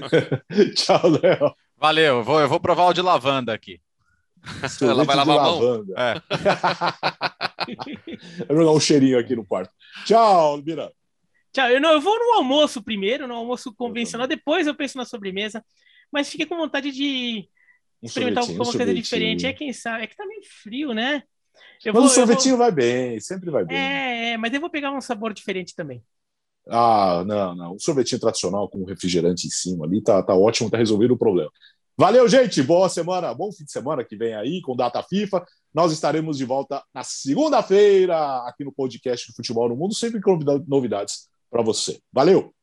[0.75, 1.55] Tchau, Léo.
[1.77, 3.81] Valeu, eu vou, eu vou provar o de lavanda aqui.
[4.83, 5.87] Ela vai lavar a mão?
[5.97, 6.23] É.
[8.47, 9.73] Vai jogar um cheirinho aqui no quarto.
[10.05, 10.93] Tchau, Mira.
[11.53, 11.69] Tchau.
[11.69, 15.65] Eu, não, eu vou no almoço primeiro, no almoço convencional, depois eu penso na sobremesa.
[16.13, 17.49] Mas fiquei com vontade de
[18.03, 19.47] um experimentar alguma coisa diferente.
[19.47, 20.05] É quem sabe.
[20.05, 21.23] É que tá meio frio, né?
[21.85, 22.67] Eu mas vou, o sorvetinho vou...
[22.67, 23.77] vai bem, sempre vai bem.
[23.77, 26.03] É, é, mas eu vou pegar um sabor diferente também.
[26.69, 27.73] Ah, não, não.
[27.75, 31.51] O sorvetinho tradicional com refrigerante em cima ali tá, tá ótimo, tá resolvido o problema.
[31.97, 32.61] Valeu, gente.
[32.63, 35.45] Boa semana, bom fim de semana que vem aí com data FIFA.
[35.73, 40.39] Nós estaremos de volta na segunda-feira aqui no podcast do Futebol no Mundo, sempre com
[40.67, 42.01] novidades para você.
[42.13, 42.54] Valeu!